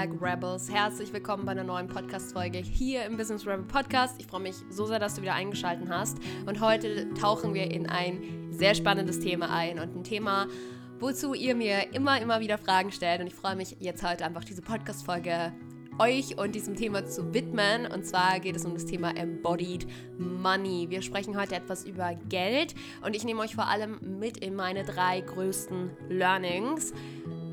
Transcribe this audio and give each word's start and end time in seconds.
Back, 0.00 0.12
Rebels. 0.18 0.70
Herzlich 0.70 1.12
willkommen 1.12 1.44
bei 1.44 1.52
einer 1.52 1.62
neuen 1.62 1.86
Podcast-Folge 1.86 2.56
hier 2.56 3.04
im 3.04 3.18
Business 3.18 3.46
Rebel 3.46 3.66
Podcast. 3.66 4.14
Ich 4.18 4.28
freue 4.28 4.40
mich 4.40 4.54
so 4.70 4.86
sehr, 4.86 4.98
dass 4.98 5.16
du 5.16 5.20
wieder 5.20 5.34
eingeschaltet 5.34 5.90
hast. 5.90 6.16
Und 6.46 6.62
heute 6.62 7.12
tauchen 7.12 7.52
wir 7.52 7.70
in 7.70 7.86
ein 7.86 8.48
sehr 8.50 8.74
spannendes 8.74 9.20
Thema 9.20 9.50
ein 9.50 9.78
und 9.78 9.94
ein 9.94 10.02
Thema, 10.02 10.46
wozu 11.00 11.34
ihr 11.34 11.54
mir 11.54 11.92
immer, 11.92 12.18
immer 12.18 12.40
wieder 12.40 12.56
Fragen 12.56 12.92
stellt. 12.92 13.20
Und 13.20 13.26
ich 13.26 13.34
freue 13.34 13.56
mich 13.56 13.76
jetzt 13.78 14.02
heute 14.02 14.24
einfach 14.24 14.42
diese 14.42 14.62
Podcast-Folge 14.62 15.52
euch 15.98 16.38
und 16.38 16.54
diesem 16.54 16.76
Thema 16.76 17.04
zu 17.04 17.34
widmen. 17.34 17.84
Und 17.84 18.06
zwar 18.06 18.40
geht 18.40 18.56
es 18.56 18.64
um 18.64 18.72
das 18.72 18.86
Thema 18.86 19.14
Embodied 19.14 19.86
Money. 20.18 20.86
Wir 20.88 21.02
sprechen 21.02 21.38
heute 21.38 21.56
etwas 21.56 21.84
über 21.84 22.14
Geld 22.30 22.74
und 23.04 23.14
ich 23.14 23.24
nehme 23.24 23.42
euch 23.42 23.54
vor 23.54 23.68
allem 23.68 23.98
mit 24.18 24.38
in 24.38 24.54
meine 24.54 24.82
drei 24.84 25.20
größten 25.20 25.90
Learnings 26.08 26.94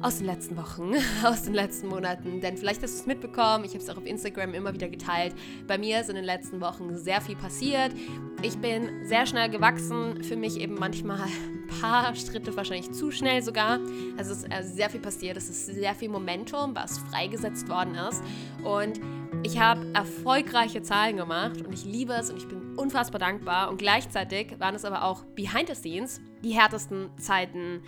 aus 0.01 0.17
den 0.17 0.27
letzten 0.27 0.57
Wochen, 0.57 0.93
aus 1.23 1.43
den 1.43 1.53
letzten 1.53 1.87
Monaten. 1.87 2.41
Denn 2.41 2.57
vielleicht 2.57 2.83
hast 2.83 2.93
du 2.93 2.99
es 2.99 3.05
mitbekommen, 3.05 3.65
ich 3.65 3.71
habe 3.71 3.83
es 3.83 3.89
auch 3.89 3.97
auf 3.97 4.05
Instagram 4.05 4.53
immer 4.53 4.73
wieder 4.73 4.89
geteilt. 4.89 5.33
Bei 5.67 5.77
mir 5.77 5.99
ist 6.01 6.09
in 6.09 6.15
den 6.15 6.25
letzten 6.25 6.61
Wochen 6.61 6.95
sehr 6.97 7.21
viel 7.21 7.35
passiert. 7.35 7.91
Ich 8.41 8.57
bin 8.57 9.05
sehr 9.05 9.25
schnell 9.25 9.49
gewachsen, 9.49 10.23
für 10.23 10.35
mich 10.35 10.59
eben 10.59 10.75
manchmal 10.75 11.19
ein 11.21 11.67
paar 11.81 12.15
Schritte 12.15 12.55
wahrscheinlich 12.55 12.91
zu 12.91 13.11
schnell 13.11 13.41
sogar. 13.41 13.79
Also 14.17 14.31
es 14.31 14.43
ist 14.43 14.51
äh, 14.51 14.63
sehr 14.63 14.89
viel 14.89 15.01
passiert, 15.01 15.37
es 15.37 15.49
ist 15.49 15.65
sehr 15.65 15.95
viel 15.95 16.09
Momentum, 16.09 16.75
was 16.75 16.99
freigesetzt 16.99 17.67
worden 17.69 17.95
ist. 17.95 18.21
Und 18.63 18.99
ich 19.43 19.59
habe 19.59 19.85
erfolgreiche 19.93 20.81
Zahlen 20.81 21.17
gemacht 21.17 21.61
und 21.61 21.73
ich 21.73 21.85
liebe 21.85 22.13
es 22.13 22.29
und 22.29 22.37
ich 22.37 22.47
bin 22.47 22.75
unfassbar 22.77 23.19
dankbar. 23.19 23.69
Und 23.69 23.77
gleichzeitig 23.77 24.59
waren 24.59 24.75
es 24.75 24.85
aber 24.85 25.03
auch 25.03 25.23
behind 25.35 25.67
the 25.67 25.75
scenes 25.75 26.21
die 26.43 26.51
härtesten 26.51 27.09
Zeiten 27.17 27.81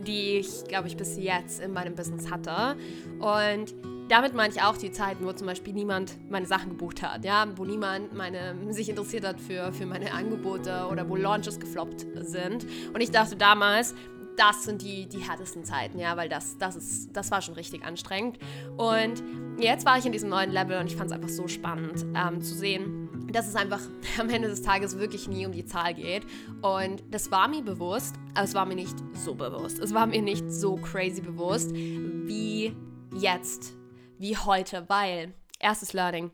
die 0.00 0.38
ich, 0.38 0.64
glaube 0.64 0.88
ich, 0.88 0.96
bis 0.96 1.16
jetzt 1.16 1.60
in 1.60 1.72
meinem 1.72 1.94
Business 1.94 2.30
hatte. 2.30 2.76
Und 3.20 3.74
damit 4.08 4.34
meine 4.34 4.52
ich 4.52 4.62
auch 4.62 4.76
die 4.76 4.92
Zeiten, 4.92 5.24
wo 5.24 5.32
zum 5.32 5.46
Beispiel 5.46 5.72
niemand 5.72 6.30
meine 6.30 6.46
Sachen 6.46 6.70
gebucht 6.70 7.02
hat, 7.02 7.24
ja, 7.24 7.46
wo 7.56 7.64
niemand 7.64 8.14
meine, 8.14 8.54
sich 8.72 8.88
interessiert 8.88 9.26
hat 9.26 9.40
für, 9.40 9.72
für 9.72 9.86
meine 9.86 10.12
Angebote 10.12 10.88
oder 10.90 11.08
wo 11.08 11.16
Launches 11.16 11.58
gefloppt 11.58 12.06
sind. 12.16 12.66
Und 12.92 13.00
ich 13.00 13.10
dachte 13.10 13.36
damals, 13.36 13.94
das 14.36 14.64
sind 14.64 14.82
die, 14.82 15.06
die 15.06 15.18
härtesten 15.18 15.64
Zeiten, 15.64 15.98
ja, 15.98 16.16
weil 16.16 16.28
das, 16.28 16.58
das, 16.58 16.76
ist, 16.76 17.16
das 17.16 17.30
war 17.30 17.40
schon 17.40 17.54
richtig 17.54 17.84
anstrengend. 17.84 18.38
Und 18.76 19.22
jetzt 19.58 19.86
war 19.86 19.96
ich 19.98 20.06
in 20.06 20.12
diesem 20.12 20.28
neuen 20.28 20.50
Level 20.50 20.78
und 20.78 20.86
ich 20.86 20.96
fand 20.96 21.10
es 21.10 21.16
einfach 21.16 21.28
so 21.28 21.48
spannend 21.48 22.04
ähm, 22.14 22.42
zu 22.42 22.54
sehen, 22.54 23.03
dass 23.34 23.48
es 23.48 23.56
einfach 23.56 23.80
am 24.18 24.30
Ende 24.30 24.48
des 24.48 24.62
Tages 24.62 24.98
wirklich 24.98 25.28
nie 25.28 25.46
um 25.46 25.52
die 25.52 25.66
Zahl 25.66 25.94
geht. 25.94 26.24
Und 26.62 27.02
das 27.10 27.30
war 27.30 27.48
mir 27.48 27.62
bewusst, 27.62 28.14
aber 28.34 28.44
es 28.44 28.54
war 28.54 28.64
mir 28.64 28.76
nicht 28.76 28.96
so 29.12 29.34
bewusst. 29.34 29.78
Es 29.78 29.92
war 29.92 30.06
mir 30.06 30.22
nicht 30.22 30.50
so 30.50 30.76
crazy 30.76 31.20
bewusst 31.20 31.74
wie 31.74 32.76
jetzt, 33.16 33.74
wie 34.18 34.36
heute, 34.36 34.84
weil 34.88 35.34
erstes 35.58 35.92
Learning 35.92 36.30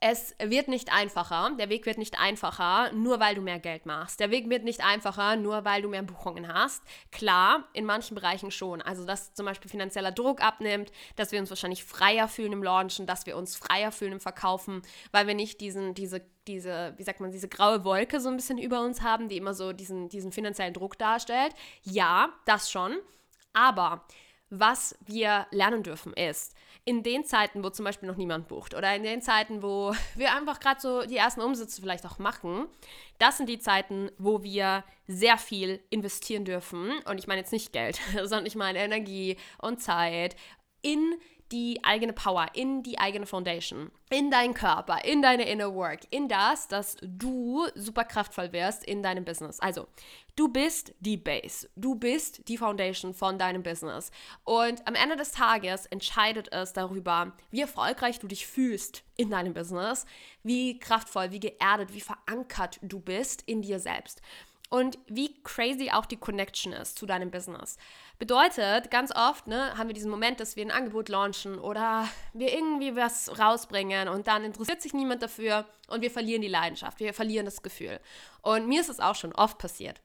es 0.00 0.34
wird 0.38 0.68
nicht 0.68 0.92
einfacher, 0.92 1.52
der 1.58 1.70
Weg 1.70 1.86
wird 1.86 1.96
nicht 1.96 2.20
einfacher, 2.20 2.92
nur 2.92 3.18
weil 3.18 3.34
du 3.34 3.40
mehr 3.40 3.58
Geld 3.58 3.86
machst. 3.86 4.20
Der 4.20 4.30
Weg 4.30 4.50
wird 4.50 4.62
nicht 4.62 4.84
einfacher, 4.84 5.36
nur 5.36 5.64
weil 5.64 5.80
du 5.80 5.88
mehr 5.88 6.02
Buchungen 6.02 6.52
hast. 6.52 6.82
Klar, 7.10 7.66
in 7.72 7.86
manchen 7.86 8.14
Bereichen 8.14 8.50
schon. 8.50 8.82
Also, 8.82 9.06
dass 9.06 9.32
zum 9.32 9.46
Beispiel 9.46 9.70
finanzieller 9.70 10.12
Druck 10.12 10.42
abnimmt, 10.42 10.92
dass 11.16 11.32
wir 11.32 11.40
uns 11.40 11.48
wahrscheinlich 11.48 11.82
freier 11.82 12.28
fühlen 12.28 12.52
im 12.52 12.62
Launchen, 12.62 13.06
dass 13.06 13.24
wir 13.24 13.38
uns 13.38 13.56
freier 13.56 13.90
fühlen 13.90 14.12
im 14.12 14.20
Verkaufen, 14.20 14.82
weil 15.12 15.26
wir 15.26 15.34
nicht 15.34 15.62
diesen, 15.62 15.94
diese, 15.94 16.20
diese, 16.46 16.92
wie 16.98 17.02
sagt 17.02 17.20
man, 17.20 17.30
diese 17.30 17.48
graue 17.48 17.82
Wolke 17.84 18.20
so 18.20 18.28
ein 18.28 18.36
bisschen 18.36 18.58
über 18.58 18.82
uns 18.82 19.00
haben, 19.00 19.28
die 19.28 19.38
immer 19.38 19.54
so 19.54 19.72
diesen, 19.72 20.10
diesen 20.10 20.30
finanziellen 20.30 20.74
Druck 20.74 20.98
darstellt. 20.98 21.54
Ja, 21.82 22.34
das 22.44 22.70
schon. 22.70 22.98
Aber 23.54 24.04
was 24.50 24.94
wir 25.06 25.46
lernen 25.50 25.82
dürfen 25.82 26.12
ist, 26.12 26.54
in 26.86 27.02
den 27.02 27.24
Zeiten, 27.24 27.64
wo 27.64 27.68
zum 27.68 27.84
Beispiel 27.84 28.08
noch 28.08 28.16
niemand 28.16 28.46
bucht 28.48 28.72
oder 28.72 28.94
in 28.94 29.02
den 29.02 29.20
Zeiten, 29.20 29.62
wo 29.62 29.92
wir 30.14 30.34
einfach 30.34 30.60
gerade 30.60 30.80
so 30.80 31.02
die 31.02 31.16
ersten 31.16 31.42
Umsätze 31.42 31.82
vielleicht 31.82 32.06
auch 32.06 32.18
machen, 32.18 32.68
das 33.18 33.36
sind 33.36 33.48
die 33.48 33.58
Zeiten, 33.58 34.10
wo 34.16 34.42
wir 34.42 34.84
sehr 35.06 35.36
viel 35.36 35.80
investieren 35.90 36.44
dürfen. 36.44 36.92
Und 37.04 37.18
ich 37.18 37.26
meine 37.26 37.40
jetzt 37.40 37.52
nicht 37.52 37.72
Geld, 37.72 38.00
sondern 38.14 38.46
ich 38.46 38.54
meine 38.54 38.78
Energie 38.78 39.36
und 39.58 39.82
Zeit 39.82 40.36
in 40.80 41.00
die 41.10 41.35
eigene 41.84 42.12
Power, 42.12 42.48
in 42.54 42.82
die 42.82 42.98
eigene 42.98 43.26
Foundation, 43.26 43.90
in 44.10 44.30
deinen 44.30 44.54
Körper, 44.54 45.04
in 45.04 45.22
deine 45.22 45.48
Inner 45.48 45.74
Work, 45.74 46.00
in 46.10 46.28
das, 46.28 46.68
dass 46.68 46.96
du 47.02 47.66
super 47.74 48.04
kraftvoll 48.04 48.52
wirst 48.52 48.84
in 48.84 49.02
deinem 49.02 49.24
Business. 49.24 49.60
Also, 49.60 49.86
du 50.34 50.48
bist 50.48 50.94
die 51.00 51.16
Base, 51.16 51.68
du 51.76 51.94
bist 51.94 52.48
die 52.48 52.58
Foundation 52.58 53.14
von 53.14 53.38
deinem 53.38 53.62
Business. 53.62 54.10
Und 54.44 54.86
am 54.86 54.94
Ende 54.94 55.16
des 55.16 55.32
Tages 55.32 55.86
entscheidet 55.86 56.52
es 56.52 56.72
darüber, 56.72 57.32
wie 57.50 57.60
erfolgreich 57.60 58.18
du 58.18 58.26
dich 58.26 58.46
fühlst 58.46 59.04
in 59.16 59.30
deinem 59.30 59.54
Business, 59.54 60.06
wie 60.42 60.78
kraftvoll, 60.78 61.30
wie 61.30 61.40
geerdet, 61.40 61.92
wie 61.92 62.00
verankert 62.00 62.78
du 62.82 63.00
bist 63.00 63.42
in 63.46 63.62
dir 63.62 63.78
selbst 63.78 64.20
und 64.68 64.98
wie 65.06 65.34
crazy 65.42 65.90
auch 65.92 66.06
die 66.06 66.16
Connection 66.16 66.72
ist 66.72 66.98
zu 66.98 67.06
deinem 67.06 67.30
Business. 67.30 67.76
Bedeutet, 68.18 68.90
ganz 68.90 69.14
oft 69.14 69.46
ne, 69.46 69.76
haben 69.76 69.88
wir 69.88 69.94
diesen 69.94 70.10
Moment, 70.10 70.40
dass 70.40 70.56
wir 70.56 70.64
ein 70.64 70.70
Angebot 70.70 71.10
launchen 71.10 71.58
oder 71.58 72.08
wir 72.32 72.52
irgendwie 72.52 72.96
was 72.96 73.38
rausbringen 73.38 74.08
und 74.08 74.26
dann 74.26 74.42
interessiert 74.42 74.80
sich 74.80 74.94
niemand 74.94 75.22
dafür 75.22 75.66
und 75.88 76.00
wir 76.00 76.10
verlieren 76.10 76.40
die 76.40 76.48
Leidenschaft, 76.48 76.98
wir 76.98 77.12
verlieren 77.12 77.44
das 77.44 77.62
Gefühl. 77.62 78.00
Und 78.40 78.68
mir 78.68 78.80
ist 78.80 78.88
es 78.88 79.00
auch 79.00 79.16
schon 79.16 79.34
oft 79.34 79.58
passiert. 79.58 80.00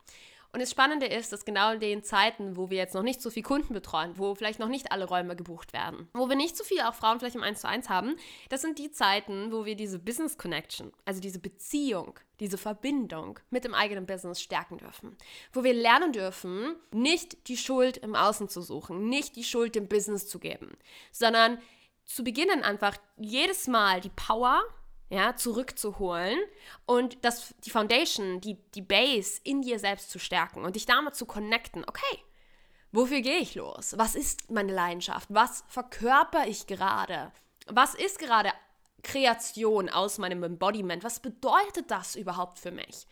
Und 0.53 0.59
das 0.59 0.71
Spannende 0.71 1.05
ist, 1.05 1.31
dass 1.31 1.45
genau 1.45 1.71
in 1.71 1.79
den 1.79 2.03
Zeiten, 2.03 2.57
wo 2.57 2.69
wir 2.69 2.77
jetzt 2.77 2.93
noch 2.93 3.03
nicht 3.03 3.21
so 3.21 3.29
viel 3.29 3.43
Kunden 3.43 3.73
betreuen, 3.73 4.17
wo 4.17 4.35
vielleicht 4.35 4.59
noch 4.59 4.67
nicht 4.67 4.91
alle 4.91 5.05
Räume 5.05 5.37
gebucht 5.37 5.71
werden, 5.71 6.09
wo 6.13 6.27
wir 6.27 6.35
nicht 6.35 6.57
so 6.57 6.65
viel 6.65 6.81
auch 6.81 6.93
Frauen 6.93 7.19
vielleicht 7.19 7.37
im 7.37 7.43
1 7.43 7.61
zu 7.61 7.69
1 7.69 7.87
haben, 7.87 8.17
das 8.49 8.61
sind 8.61 8.77
die 8.77 8.91
Zeiten, 8.91 9.53
wo 9.53 9.63
wir 9.63 9.75
diese 9.75 9.97
Business 9.97 10.37
Connection, 10.37 10.91
also 11.05 11.21
diese 11.21 11.39
Beziehung, 11.39 12.19
diese 12.41 12.57
Verbindung 12.57 13.39
mit 13.49 13.63
dem 13.63 13.73
eigenen 13.73 14.05
Business 14.05 14.41
stärken 14.41 14.77
dürfen. 14.77 15.15
Wo 15.53 15.63
wir 15.63 15.73
lernen 15.73 16.11
dürfen, 16.11 16.75
nicht 16.91 17.47
die 17.47 17.57
Schuld 17.57 17.97
im 17.97 18.15
Außen 18.15 18.49
zu 18.49 18.61
suchen, 18.61 19.07
nicht 19.07 19.37
die 19.37 19.45
Schuld 19.45 19.75
dem 19.75 19.87
Business 19.87 20.27
zu 20.27 20.37
geben, 20.37 20.77
sondern 21.13 21.59
zu 22.03 22.25
beginnen 22.25 22.61
einfach 22.61 22.97
jedes 23.15 23.67
Mal 23.67 24.01
die 24.01 24.09
Power 24.09 24.61
ja, 25.11 25.35
zurückzuholen 25.35 26.39
und 26.85 27.23
das, 27.25 27.53
die 27.65 27.69
Foundation, 27.69 28.39
die, 28.39 28.57
die 28.73 28.81
Base 28.81 29.41
in 29.43 29.61
dir 29.61 29.77
selbst 29.77 30.09
zu 30.09 30.19
stärken 30.19 30.63
und 30.63 30.77
dich 30.77 30.85
damit 30.85 31.15
zu 31.15 31.25
connecten. 31.25 31.83
Okay, 31.85 32.17
wofür 32.93 33.19
gehe 33.19 33.39
ich 33.39 33.55
los? 33.55 33.93
Was 33.97 34.15
ist 34.15 34.49
meine 34.49 34.73
Leidenschaft? 34.73 35.27
Was 35.29 35.65
verkörper 35.67 36.47
ich 36.47 36.65
gerade? 36.65 37.33
Was 37.67 37.93
ist 37.93 38.19
gerade 38.19 38.51
Kreation 39.03 39.89
aus 39.89 40.17
meinem 40.17 40.43
Embodiment? 40.43 41.03
Was 41.03 41.19
bedeutet 41.19 41.91
das 41.91 42.15
überhaupt 42.15 42.57
für 42.57 42.71
mich? 42.71 43.05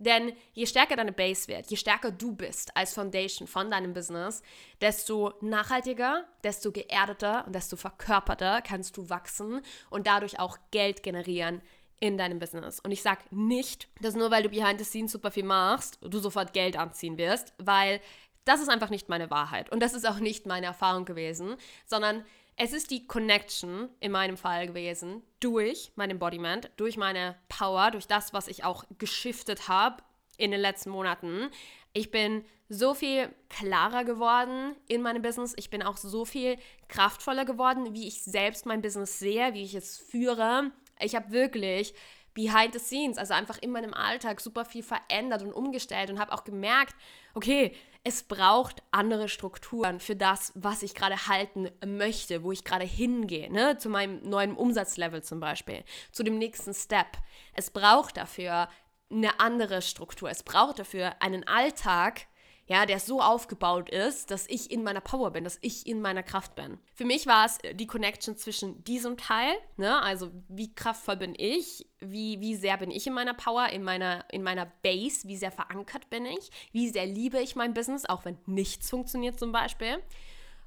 Denn 0.00 0.32
je 0.54 0.64
stärker 0.64 0.96
deine 0.96 1.12
Base 1.12 1.46
wird, 1.46 1.70
je 1.70 1.76
stärker 1.76 2.10
du 2.10 2.32
bist 2.32 2.74
als 2.74 2.94
Foundation 2.94 3.46
von 3.46 3.70
deinem 3.70 3.92
Business, 3.92 4.42
desto 4.80 5.34
nachhaltiger, 5.42 6.24
desto 6.42 6.72
geerdeter 6.72 7.44
und 7.46 7.54
desto 7.54 7.76
verkörperter 7.76 8.62
kannst 8.62 8.96
du 8.96 9.10
wachsen 9.10 9.60
und 9.90 10.06
dadurch 10.06 10.38
auch 10.38 10.56
Geld 10.70 11.02
generieren 11.02 11.60
in 12.00 12.16
deinem 12.16 12.38
Business. 12.38 12.80
Und 12.80 12.92
ich 12.92 13.02
sage 13.02 13.20
nicht, 13.30 13.88
dass 14.00 14.14
nur 14.14 14.30
weil 14.30 14.42
du 14.42 14.48
behind 14.48 14.78
the 14.78 14.86
scenes 14.86 15.12
super 15.12 15.30
viel 15.30 15.44
machst, 15.44 15.98
du 16.00 16.18
sofort 16.18 16.54
Geld 16.54 16.78
anziehen 16.78 17.18
wirst, 17.18 17.52
weil 17.58 18.00
das 18.46 18.62
ist 18.62 18.70
einfach 18.70 18.88
nicht 18.88 19.10
meine 19.10 19.30
Wahrheit 19.30 19.70
und 19.70 19.80
das 19.80 19.92
ist 19.92 20.08
auch 20.08 20.18
nicht 20.18 20.46
meine 20.46 20.64
Erfahrung 20.64 21.04
gewesen, 21.04 21.56
sondern 21.84 22.24
es 22.62 22.74
ist 22.74 22.90
die 22.90 23.06
Connection 23.06 23.88
in 24.00 24.12
meinem 24.12 24.36
Fall 24.36 24.66
gewesen 24.66 25.22
durch 25.40 25.92
mein 25.96 26.10
Embodiment, 26.10 26.70
durch 26.76 26.98
meine 26.98 27.36
Power, 27.48 27.90
durch 27.90 28.06
das, 28.06 28.34
was 28.34 28.48
ich 28.48 28.64
auch 28.64 28.84
geschiftet 28.98 29.66
habe 29.66 30.02
in 30.36 30.50
den 30.50 30.60
letzten 30.60 30.90
Monaten. 30.90 31.48
Ich 31.94 32.10
bin 32.10 32.44
so 32.68 32.92
viel 32.92 33.34
klarer 33.48 34.04
geworden 34.04 34.76
in 34.88 35.00
meinem 35.00 35.22
Business. 35.22 35.54
Ich 35.56 35.70
bin 35.70 35.82
auch 35.82 35.96
so 35.96 36.26
viel 36.26 36.58
kraftvoller 36.88 37.46
geworden, 37.46 37.94
wie 37.94 38.06
ich 38.06 38.22
selbst 38.24 38.66
mein 38.66 38.82
Business 38.82 39.18
sehe, 39.18 39.54
wie 39.54 39.62
ich 39.62 39.74
es 39.74 39.96
führe. 39.96 40.70
Ich 40.98 41.14
habe 41.14 41.30
wirklich 41.30 41.94
behind 42.34 42.74
the 42.74 42.78
scenes, 42.78 43.16
also 43.16 43.32
einfach 43.32 43.56
in 43.62 43.70
meinem 43.70 43.94
Alltag 43.94 44.38
super 44.38 44.66
viel 44.66 44.82
verändert 44.82 45.40
und 45.42 45.54
umgestellt 45.54 46.10
und 46.10 46.20
habe 46.20 46.32
auch 46.32 46.44
gemerkt, 46.44 46.94
okay, 47.32 47.74
es 48.02 48.22
braucht 48.22 48.82
andere 48.90 49.28
Strukturen 49.28 50.00
für 50.00 50.16
das, 50.16 50.52
was 50.54 50.82
ich 50.82 50.94
gerade 50.94 51.26
halten 51.26 51.70
möchte, 51.84 52.42
wo 52.42 52.52
ich 52.52 52.64
gerade 52.64 52.84
hingehe, 52.84 53.52
ne? 53.52 53.76
zu 53.76 53.90
meinem 53.90 54.22
neuen 54.22 54.56
Umsatzlevel 54.56 55.22
zum 55.22 55.40
Beispiel, 55.40 55.84
zu 56.10 56.22
dem 56.22 56.38
nächsten 56.38 56.72
Step. 56.72 57.18
Es 57.52 57.70
braucht 57.70 58.16
dafür 58.16 58.68
eine 59.10 59.40
andere 59.40 59.82
Struktur. 59.82 60.30
Es 60.30 60.42
braucht 60.42 60.78
dafür 60.78 61.20
einen 61.20 61.46
Alltag, 61.46 62.26
ja, 62.70 62.86
der 62.86 63.00
so 63.00 63.20
aufgebaut 63.20 63.90
ist, 63.90 64.30
dass 64.30 64.46
ich 64.46 64.70
in 64.70 64.84
meiner 64.84 65.00
Power 65.00 65.32
bin, 65.32 65.42
dass 65.42 65.58
ich 65.60 65.88
in 65.88 66.00
meiner 66.00 66.22
Kraft 66.22 66.54
bin. 66.54 66.78
Für 66.94 67.04
mich 67.04 67.26
war 67.26 67.44
es 67.44 67.58
die 67.74 67.88
Connection 67.88 68.36
zwischen 68.36 68.84
diesem 68.84 69.16
Teil, 69.16 69.52
ne, 69.76 70.00
also 70.00 70.30
wie 70.48 70.72
kraftvoll 70.72 71.16
bin 71.16 71.34
ich, 71.36 71.88
wie, 71.98 72.40
wie 72.40 72.54
sehr 72.54 72.76
bin 72.76 72.92
ich 72.92 73.08
in 73.08 73.12
meiner 73.12 73.34
Power, 73.34 73.70
in 73.70 73.82
meiner, 73.82 74.24
in 74.30 74.44
meiner 74.44 74.66
Base, 74.66 75.26
wie 75.26 75.36
sehr 75.36 75.50
verankert 75.50 76.08
bin 76.10 76.24
ich, 76.24 76.50
wie 76.70 76.88
sehr 76.88 77.06
liebe 77.06 77.40
ich 77.40 77.56
mein 77.56 77.74
Business, 77.74 78.04
auch 78.06 78.24
wenn 78.24 78.38
nichts 78.46 78.88
funktioniert 78.88 79.40
zum 79.40 79.50
Beispiel. 79.50 80.00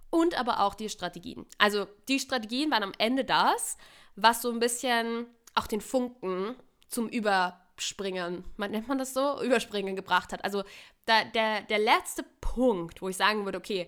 und 0.10 0.38
aber 0.38 0.60
auch 0.60 0.76
die 0.76 0.90
Strategien. 0.90 1.46
Also 1.58 1.88
die 2.08 2.20
Strategien 2.20 2.70
waren 2.70 2.84
am 2.84 2.94
Ende 2.98 3.26
das, 3.26 3.78
was 4.16 4.42
so 4.42 4.52
ein 4.52 4.60
bisschen 4.60 5.26
auch 5.56 5.68
den 5.68 5.82
Funken 5.82 6.56
zum 6.88 7.10
Überspringen, 7.74 8.44
man 8.58 8.72
nennt 8.72 8.88
man 8.88 8.98
das 8.98 9.14
so, 9.14 9.42
Überspringen 9.42 9.96
gebracht 9.96 10.32
hat. 10.32 10.44
Also 10.44 10.64
da, 11.06 11.24
der, 11.24 11.62
der 11.62 11.80
letzte 11.80 12.24
Punkt, 12.40 13.02
wo 13.02 13.10
ich 13.10 13.18
sagen 13.18 13.46
würde, 13.46 13.58
okay, 13.58 13.88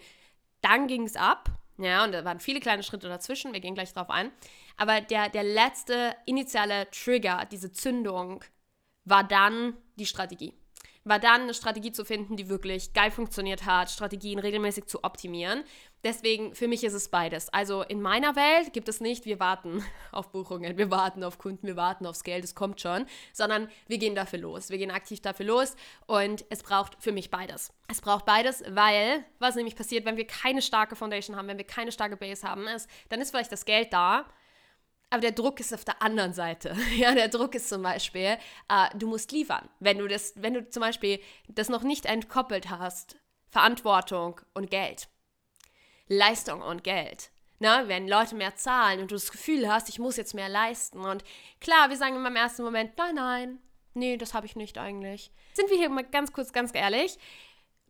dann 0.61 0.87
ging 0.87 1.03
es 1.03 1.15
ab, 1.15 1.49
ja, 1.77 2.03
und 2.03 2.11
da 2.11 2.25
waren 2.25 2.39
viele 2.39 2.59
kleine 2.59 2.83
Schritte 2.83 3.07
dazwischen, 3.07 3.53
wir 3.53 3.59
gehen 3.59 3.75
gleich 3.75 3.93
drauf 3.93 4.09
ein, 4.09 4.31
aber 4.77 5.01
der, 5.01 5.29
der 5.29 5.43
letzte 5.43 6.15
initiale 6.25 6.89
Trigger, 6.89 7.45
diese 7.51 7.71
Zündung, 7.71 8.43
war 9.03 9.23
dann 9.23 9.77
die 9.97 10.07
Strategie 10.07 10.53
war 11.05 11.19
dann 11.19 11.41
eine 11.41 11.53
Strategie 11.53 11.91
zu 11.91 12.03
finden, 12.03 12.35
die 12.35 12.49
wirklich 12.49 12.93
geil 12.93 13.11
funktioniert 13.11 13.65
hat, 13.65 13.91
Strategien 13.91 14.39
regelmäßig 14.39 14.87
zu 14.87 15.03
optimieren. 15.03 15.63
Deswegen, 16.03 16.53
für 16.55 16.67
mich 16.67 16.83
ist 16.83 16.93
es 16.93 17.09
beides. 17.09 17.49
Also 17.53 17.83
in 17.83 18.01
meiner 18.01 18.35
Welt 18.35 18.73
gibt 18.73 18.89
es 18.89 19.01
nicht, 19.01 19.25
wir 19.25 19.39
warten 19.39 19.83
auf 20.11 20.31
Buchungen, 20.31 20.77
wir 20.77 20.89
warten 20.89 21.23
auf 21.23 21.37
Kunden, 21.37 21.67
wir 21.67 21.75
warten 21.75 22.05
aufs 22.07 22.23
Geld, 22.23 22.43
es 22.43 22.55
kommt 22.55 22.81
schon, 22.81 23.05
sondern 23.33 23.69
wir 23.87 23.99
gehen 23.99 24.15
dafür 24.15 24.39
los. 24.39 24.69
Wir 24.71 24.79
gehen 24.79 24.91
aktiv 24.91 25.21
dafür 25.21 25.45
los 25.45 25.75
und 26.07 26.43
es 26.49 26.63
braucht 26.63 26.97
für 26.99 27.11
mich 27.11 27.29
beides. 27.29 27.71
Es 27.87 28.01
braucht 28.01 28.25
beides, 28.25 28.63
weil, 28.67 29.23
was 29.37 29.55
nämlich 29.55 29.75
passiert, 29.75 30.05
wenn 30.05 30.17
wir 30.17 30.27
keine 30.27 30.63
starke 30.63 30.95
Foundation 30.95 31.35
haben, 31.35 31.47
wenn 31.47 31.57
wir 31.57 31.65
keine 31.65 31.91
starke 31.91 32.17
Base 32.17 32.47
haben, 32.47 32.67
ist, 32.67 32.89
dann 33.09 33.21
ist 33.21 33.29
vielleicht 33.29 33.51
das 33.51 33.65
Geld 33.65 33.93
da, 33.93 34.25
aber 35.15 35.21
der 35.21 35.31
Druck 35.31 35.61
ist 35.61 35.73
auf 35.73 35.85
der 35.85 36.01
anderen 36.01 36.33
Seite. 36.33 36.75
Ja, 36.97 37.15
der 37.15 37.29
Druck 37.29 37.55
ist 37.55 37.69
zum 37.69 37.81
Beispiel, 37.81 38.37
äh, 38.67 38.97
du 38.97 39.07
musst 39.07 39.31
liefern. 39.31 39.69
Wenn 39.79 39.97
du 39.97 40.07
das, 40.09 40.33
wenn 40.35 40.53
du 40.53 40.69
zum 40.69 40.81
Beispiel 40.81 41.21
das 41.47 41.69
noch 41.69 41.83
nicht 41.83 42.05
entkoppelt 42.05 42.69
hast, 42.69 43.15
Verantwortung 43.49 44.41
und 44.53 44.69
Geld, 44.69 45.07
Leistung 46.09 46.61
und 46.61 46.83
Geld. 46.83 47.31
Na, 47.59 47.87
wenn 47.87 48.09
Leute 48.09 48.35
mehr 48.35 48.57
zahlen 48.57 48.99
und 48.99 49.11
du 49.11 49.15
das 49.15 49.31
Gefühl 49.31 49.71
hast, 49.71 49.87
ich 49.87 49.99
muss 49.99 50.17
jetzt 50.17 50.33
mehr 50.33 50.49
leisten. 50.49 50.99
Und 50.99 51.23
klar, 51.61 51.89
wir 51.89 51.95
sagen 51.95 52.17
immer 52.17 52.27
im 52.27 52.35
ersten 52.35 52.63
Moment, 52.63 52.97
nein, 52.97 53.15
nein, 53.15 53.59
nee, 53.93 54.17
das 54.17 54.33
habe 54.33 54.45
ich 54.45 54.57
nicht 54.57 54.77
eigentlich. 54.77 55.31
Sind 55.53 55.69
wir 55.69 55.77
hier 55.77 55.89
mal 55.89 56.03
ganz 56.03 56.33
kurz, 56.33 56.51
ganz 56.51 56.71
ehrlich? 56.73 57.17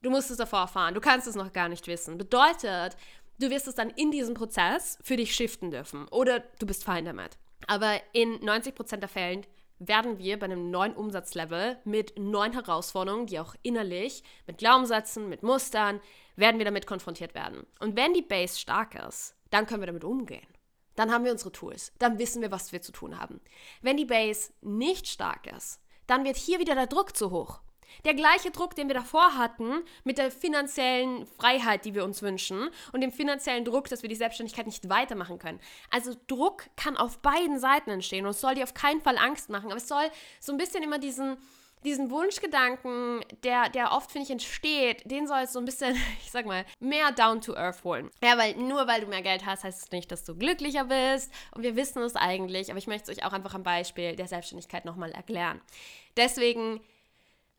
Du 0.04 0.12
musst 0.12 0.30
es 0.30 0.38
davor 0.38 0.60
erfahren. 0.60 0.94
Du 0.94 1.01
kannst 1.01 1.25
es 1.25 1.33
noch 1.33 1.51
gar 1.51 1.69
nicht 1.69 1.88
wissen. 1.88 2.19
Bedeutet, 2.19 2.95
Du 3.40 3.50
wirst 3.50 3.68
es 3.68 3.76
dann 3.76 3.90
in 3.90 4.12
diesem 4.12 4.34
Prozess 4.34 4.98
für 5.02 5.18
dich 5.18 5.36
shiften 5.36 5.72
dürfen 5.72 6.08
oder 6.10 6.40
du 6.60 6.66
bist 6.66 6.84
fein 6.84 7.06
damit. 7.06 7.38
Aber 7.68 8.00
in 8.14 8.40
90% 8.40 8.98
der 8.98 9.10
Fällen 9.10 9.46
werden 9.80 10.20
wir 10.20 10.40
bei 10.40 10.46
einem 10.46 10.72
neuen 10.72 10.94
Umsatzlevel 10.94 11.78
mit 11.84 12.18
neuen 12.18 12.54
Herausforderungen, 12.54 13.28
die 13.28 13.40
auch 13.40 13.56
innerlich 13.62 14.24
mit 14.48 14.58
Glaubenssätzen, 14.58 15.28
mit 15.28 15.44
Mustern, 15.44 16.00
werden 16.38 16.58
wir 16.58 16.66
damit 16.66 16.88
konfrontiert 16.88 17.36
werden. 17.36 17.66
Und 17.80 17.96
wenn 17.96 18.14
die 18.14 18.22
Base 18.22 18.60
stark 18.60 18.96
ist, 19.08 19.36
dann 19.50 19.66
können 19.66 19.82
wir 19.82 19.88
damit 19.88 20.04
umgehen. 20.04 20.48
Dann 20.96 21.12
haben 21.12 21.26
wir 21.26 21.32
unsere 21.32 21.52
Tools. 21.52 21.92
Dann 22.00 22.20
wissen 22.20 22.42
wir, 22.42 22.52
was 22.52 22.72
wir 22.72 22.82
zu 22.82 22.94
tun 22.94 23.20
haben. 23.20 23.42
Wenn 23.82 23.98
die 23.98 24.06
Base 24.06 24.54
nicht 24.62 25.08
stark 25.08 25.48
ist, 25.48 25.82
dann 26.08 26.24
wird 26.24 26.38
hier 26.38 26.60
wieder 26.60 26.76
der 26.76 26.88
Druck 26.88 27.16
zu 27.18 27.32
hoch. 27.32 27.60
Der 28.04 28.14
gleiche 28.14 28.52
Druck, 28.52 28.76
den 28.76 28.88
wir 28.88 28.96
davor 28.96 29.38
hatten, 29.38 29.84
mit 30.04 30.18
der 30.18 30.32
finanziellen 30.32 31.26
Freiheit, 31.26 31.86
die 31.86 31.94
wir 31.94 32.04
uns 32.04 32.22
wünschen, 32.22 32.70
und 32.92 33.02
dem 33.02 33.12
finanziellen 33.12 33.66
Druck, 33.66 33.88
dass 33.90 34.02
wir 34.02 34.10
die 34.10 34.16
Selbstständigkeit 34.16 34.66
nicht 34.66 34.90
weitermachen 34.90 35.40
können. 35.40 35.60
Also 35.92 36.16
Druck 36.28 36.66
kann 36.76 36.98
auf 36.98 37.20
beiden 37.20 37.60
Seiten 37.60 37.90
entstehen 37.90 38.26
und 38.26 38.32
es 38.32 38.42
soll 38.42 38.56
dir 38.56 38.64
auf 38.64 38.74
keinen 38.74 39.02
Fall 39.02 39.18
Angst 39.18 39.50
machen, 39.50 39.68
aber 39.68 39.78
es 39.78 39.88
soll 39.88 40.10
so 40.40 40.52
ein 40.52 40.58
bisschen 40.58 40.84
immer 40.84 41.00
diesen, 41.00 41.38
diesen 41.86 42.10
Wunschgedanken, 42.10 43.24
der, 43.44 43.70
der 43.70 43.92
oft, 43.92 44.12
finde 44.12 44.26
ich, 44.26 44.32
entsteht, 44.32 45.10
den 45.10 45.28
soll 45.28 45.42
es 45.42 45.54
so 45.54 45.60
ein 45.60 45.66
bisschen, 45.66 45.96
ich 46.24 46.32
sag 46.32 46.46
mal, 46.46 46.66
mehr 46.80 47.12
down 47.12 47.40
to 47.42 47.56
earth 47.56 47.84
holen. 47.84 48.10
Ja, 48.22 48.38
weil 48.38 48.56
nur 48.56 48.88
weil 48.88 49.02
du 49.02 49.08
mehr 49.08 49.22
Geld 49.22 49.46
hast, 49.46 49.64
heißt 49.64 49.84
es 49.84 49.92
nicht, 49.92 50.12
dass 50.12 50.24
du 50.24 50.36
glücklicher 50.36 50.86
bist. 50.86 51.32
Und 51.54 51.64
wir 51.64 51.76
wissen 51.76 52.02
es 52.02 52.16
eigentlich, 52.16 52.70
aber 52.70 52.80
ich 52.80 52.88
möchte 52.88 53.12
es 53.12 53.18
euch 53.18 53.26
auch 53.26 53.34
einfach 53.34 53.54
am 53.54 53.64
Beispiel 53.64 54.16
der 54.16 54.28
Selbstständigkeit 54.28 54.86
nochmal 54.86 55.12
erklären. 55.12 55.62
Deswegen 56.18 56.82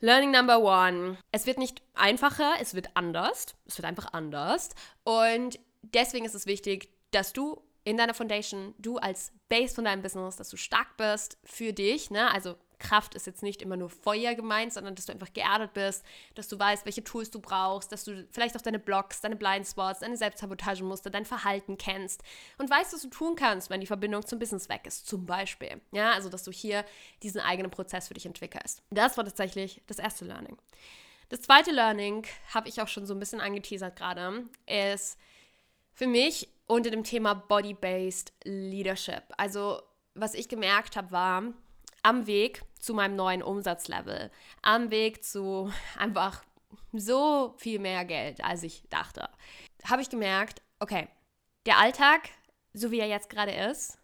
Learning 0.01 0.31
number 0.31 0.61
one. 0.61 1.17
Es 1.33 1.47
wird 1.47 1.59
nicht 1.59 1.83
einfacher, 1.95 2.55
es 2.61 2.75
wird 2.75 2.89
anders. 2.95 3.55
Es 3.67 3.79
wird 3.79 3.87
einfach 3.87 4.13
anders. 4.13 4.71
Und 5.05 5.59
deswegen 5.83 6.27
ist 6.27 6.35
es 6.35 6.47
wichtig, 6.47 6.91
dass 7.13 7.33
du 7.33 7.63
in 7.85 7.97
deiner 7.97 8.15
Foundation, 8.15 8.75
du 8.79 8.99
als 8.99 9.33
Base 9.49 9.75
von 9.75 9.85
deinem 9.85 10.03
Business, 10.03 10.37
dass 10.37 10.51
du 10.51 10.57
stark 10.57 10.97
bist 10.97 11.39
für 11.45 11.73
dich, 11.73 12.11
ne? 12.11 12.31
Also 12.33 12.57
Kraft 12.79 13.15
ist 13.15 13.27
jetzt 13.27 13.43
nicht 13.43 13.63
immer 13.63 13.77
nur 13.77 13.89
Feuer 13.89 14.35
gemeint, 14.35 14.73
sondern 14.73 14.95
dass 14.95 15.07
du 15.07 15.13
einfach 15.13 15.33
geerdet 15.33 15.73
bist, 15.73 16.05
dass 16.35 16.49
du 16.49 16.59
weißt, 16.59 16.85
welche 16.85 17.03
Tools 17.03 17.31
du 17.31 17.41
brauchst, 17.41 17.91
dass 17.91 18.05
du 18.05 18.27
vielleicht 18.31 18.57
auch 18.57 18.61
deine 18.61 18.79
Blocks, 18.79 19.21
deine 19.21 19.37
Blindspots, 19.37 20.01
deine 20.01 20.17
Selbstsabotagemuster, 20.17 21.11
dein 21.11 21.25
Verhalten 21.25 21.79
kennst 21.79 22.23
und 22.59 22.71
weißt, 22.71 22.93
was 22.93 23.03
du 23.03 23.09
tun 23.09 23.35
kannst, 23.35 23.71
wenn 23.71 23.81
die 23.81 23.87
Verbindung 23.87 24.27
zum 24.27 24.39
Business 24.39 24.69
weg 24.69 24.83
ist, 24.85 25.09
zum 25.09 25.27
Beispiel. 25.27 25.81
Ja, 25.93 26.13
also 26.13 26.29
dass 26.29 26.45
du 26.45 26.53
hier 26.53 26.85
diesen 27.23 27.41
eigenen 27.41 27.71
Prozess 27.71 28.09
für 28.09 28.15
dich 28.15 28.27
entwickelst. 28.27 28.83
Das 28.91 29.17
war 29.17 29.25
tatsächlich 29.25 29.83
das 29.87 29.99
erste 29.99 30.25
Learning. 30.25 30.57
Das 31.29 31.41
zweite 31.41 31.73
Learning 31.73 32.27
habe 32.55 32.69
ich 32.69 32.81
auch 32.81 32.89
schon 32.89 33.07
so 33.07 33.15
ein 33.15 33.19
bisschen 33.19 33.41
angeteasert 33.41 33.97
gerade, 33.97 34.45
ist 34.67 35.19
für 35.93 36.07
mich 36.07 36.49
unter 36.67 36.91
dem 36.91 37.05
Thema 37.05 37.35
Body-Based 37.35 38.33
Leadership. 38.45 39.23
Also 39.37 39.81
was 40.15 40.35
ich 40.35 40.49
gemerkt 40.49 40.97
habe, 40.97 41.11
war, 41.11 41.43
am 42.07 42.29
Weg 42.29 42.63
zu 42.79 42.95
meinem 42.95 43.17
neuen 43.17 43.43
Umsatzlevel, 43.43 44.31
am 44.63 44.93
Weg 44.93 45.25
zu 45.25 45.73
einfach 45.99 46.45
so 46.93 47.55
viel 47.59 47.81
mehr 47.81 48.05
Geld, 48.05 48.45
als 48.45 48.63
ich 48.63 48.85
dachte, 48.91 49.29
habe 49.85 50.03
ich 50.03 50.09
gemerkt, 50.09 50.63
okay, 50.79 51.09
der 51.67 51.79
Alltag, 51.79 52.29
so 52.73 52.93
wie 52.93 53.01
er 53.01 53.09
jetzt 53.09 53.29
gerade 53.29 53.51
ist, 53.51 53.99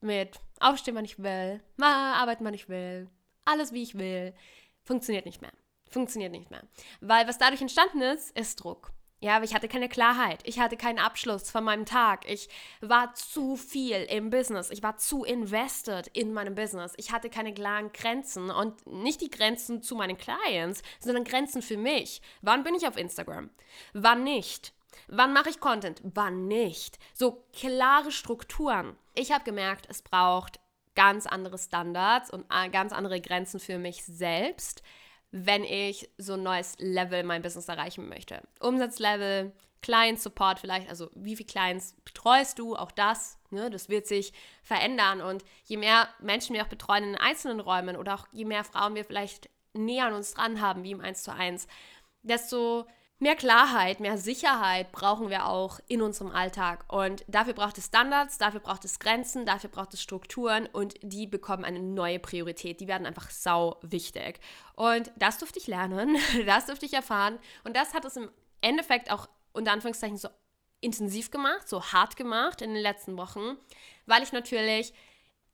mit 0.00 0.40
aufstehen, 0.60 0.94
wann 0.94 1.04
ich 1.04 1.22
will, 1.22 1.60
mal 1.76 2.14
arbeiten, 2.14 2.44
wann 2.46 2.54
ich 2.54 2.70
will, 2.70 3.10
alles 3.44 3.72
wie 3.72 3.82
ich 3.82 3.98
will, 3.98 4.34
funktioniert 4.82 5.26
nicht 5.26 5.42
mehr. 5.42 5.52
Funktioniert 5.90 6.32
nicht 6.32 6.50
mehr. 6.50 6.62
Weil 7.02 7.28
was 7.28 7.36
dadurch 7.36 7.60
entstanden 7.60 8.00
ist, 8.00 8.30
ist 8.36 8.56
Druck. 8.56 8.92
Ja, 9.22 9.36
aber 9.36 9.44
ich 9.44 9.54
hatte 9.54 9.68
keine 9.68 9.88
Klarheit. 9.88 10.40
Ich 10.42 10.58
hatte 10.58 10.76
keinen 10.76 10.98
Abschluss 10.98 11.48
von 11.48 11.62
meinem 11.62 11.86
Tag. 11.86 12.28
Ich 12.28 12.48
war 12.80 13.14
zu 13.14 13.54
viel 13.54 14.02
im 14.10 14.30
Business. 14.30 14.68
Ich 14.70 14.82
war 14.82 14.96
zu 14.96 15.22
invested 15.22 16.08
in 16.08 16.32
meinem 16.32 16.56
Business. 16.56 16.92
Ich 16.96 17.12
hatte 17.12 17.30
keine 17.30 17.54
klaren 17.54 17.92
Grenzen 17.92 18.50
und 18.50 18.84
nicht 18.84 19.20
die 19.20 19.30
Grenzen 19.30 19.80
zu 19.80 19.94
meinen 19.94 20.18
Clients, 20.18 20.82
sondern 20.98 21.22
Grenzen 21.22 21.62
für 21.62 21.76
mich. 21.76 22.20
Wann 22.40 22.64
bin 22.64 22.74
ich 22.74 22.88
auf 22.88 22.96
Instagram? 22.96 23.50
Wann 23.92 24.24
nicht? 24.24 24.74
Wann 25.06 25.32
mache 25.32 25.50
ich 25.50 25.60
Content? 25.60 26.00
Wann 26.02 26.48
nicht? 26.48 26.98
So 27.14 27.44
klare 27.52 28.10
Strukturen. 28.10 28.96
Ich 29.14 29.30
habe 29.30 29.44
gemerkt, 29.44 29.86
es 29.88 30.02
braucht 30.02 30.58
ganz 30.96 31.26
andere 31.28 31.58
Standards 31.58 32.28
und 32.28 32.44
äh, 32.50 32.68
ganz 32.70 32.92
andere 32.92 33.20
Grenzen 33.20 33.60
für 33.60 33.78
mich 33.78 34.04
selbst 34.04 34.82
wenn 35.32 35.64
ich 35.64 36.10
so 36.18 36.34
ein 36.34 36.42
neues 36.42 36.76
Level 36.78 37.20
in 37.20 37.26
meinem 37.26 37.42
Business 37.42 37.68
erreichen 37.68 38.08
möchte. 38.08 38.42
Umsatzlevel, 38.60 39.52
Client 39.80 40.20
Support 40.20 40.60
vielleicht, 40.60 40.88
also 40.88 41.10
wie 41.14 41.34
viele 41.34 41.48
Clients 41.48 41.96
betreust 42.04 42.58
du, 42.58 42.76
auch 42.76 42.92
das, 42.92 43.38
ne, 43.50 43.68
das 43.70 43.88
wird 43.88 44.06
sich 44.06 44.32
verändern 44.62 45.20
und 45.20 45.42
je 45.64 45.78
mehr 45.78 46.08
Menschen 46.20 46.54
wir 46.54 46.62
auch 46.62 46.68
betreuen 46.68 47.02
in 47.02 47.16
einzelnen 47.16 47.60
Räumen 47.60 47.96
oder 47.96 48.14
auch 48.14 48.28
je 48.30 48.44
mehr 48.44 48.62
Frauen 48.62 48.94
wir 48.94 49.04
vielleicht 49.04 49.50
näher 49.72 50.06
an 50.06 50.14
uns 50.14 50.34
dran 50.34 50.60
haben, 50.60 50.84
wie 50.84 50.92
im 50.92 51.00
1 51.00 51.22
zu 51.22 51.34
1, 51.34 51.66
desto 52.22 52.86
mehr 53.22 53.36
Klarheit, 53.36 54.00
mehr 54.00 54.18
Sicherheit 54.18 54.90
brauchen 54.92 55.30
wir 55.30 55.46
auch 55.46 55.80
in 55.86 56.02
unserem 56.02 56.32
Alltag. 56.32 56.84
Und 56.88 57.24
dafür 57.28 57.54
braucht 57.54 57.78
es 57.78 57.86
Standards, 57.86 58.36
dafür 58.36 58.60
braucht 58.60 58.84
es 58.84 58.98
Grenzen, 58.98 59.46
dafür 59.46 59.70
braucht 59.70 59.94
es 59.94 60.02
Strukturen 60.02 60.66
und 60.66 60.94
die 61.02 61.26
bekommen 61.26 61.64
eine 61.64 61.80
neue 61.80 62.18
Priorität. 62.18 62.80
Die 62.80 62.88
werden 62.88 63.06
einfach 63.06 63.30
sau 63.30 63.78
wichtig. 63.82 64.40
Und 64.74 65.12
das 65.16 65.38
durfte 65.38 65.60
ich 65.60 65.68
lernen, 65.68 66.16
das 66.46 66.66
durfte 66.66 66.84
ich 66.84 66.92
erfahren. 66.92 67.38
Und 67.64 67.76
das 67.76 67.94
hat 67.94 68.04
es 68.04 68.16
im 68.16 68.28
Endeffekt 68.60 69.10
auch 69.10 69.28
unter 69.52 69.72
Anführungszeichen 69.72 70.16
so 70.16 70.28
intensiv 70.80 71.30
gemacht, 71.30 71.68
so 71.68 71.82
hart 71.82 72.16
gemacht 72.16 72.60
in 72.60 72.74
den 72.74 72.82
letzten 72.82 73.16
Wochen, 73.16 73.56
weil 74.06 74.22
ich 74.24 74.32
natürlich 74.32 74.92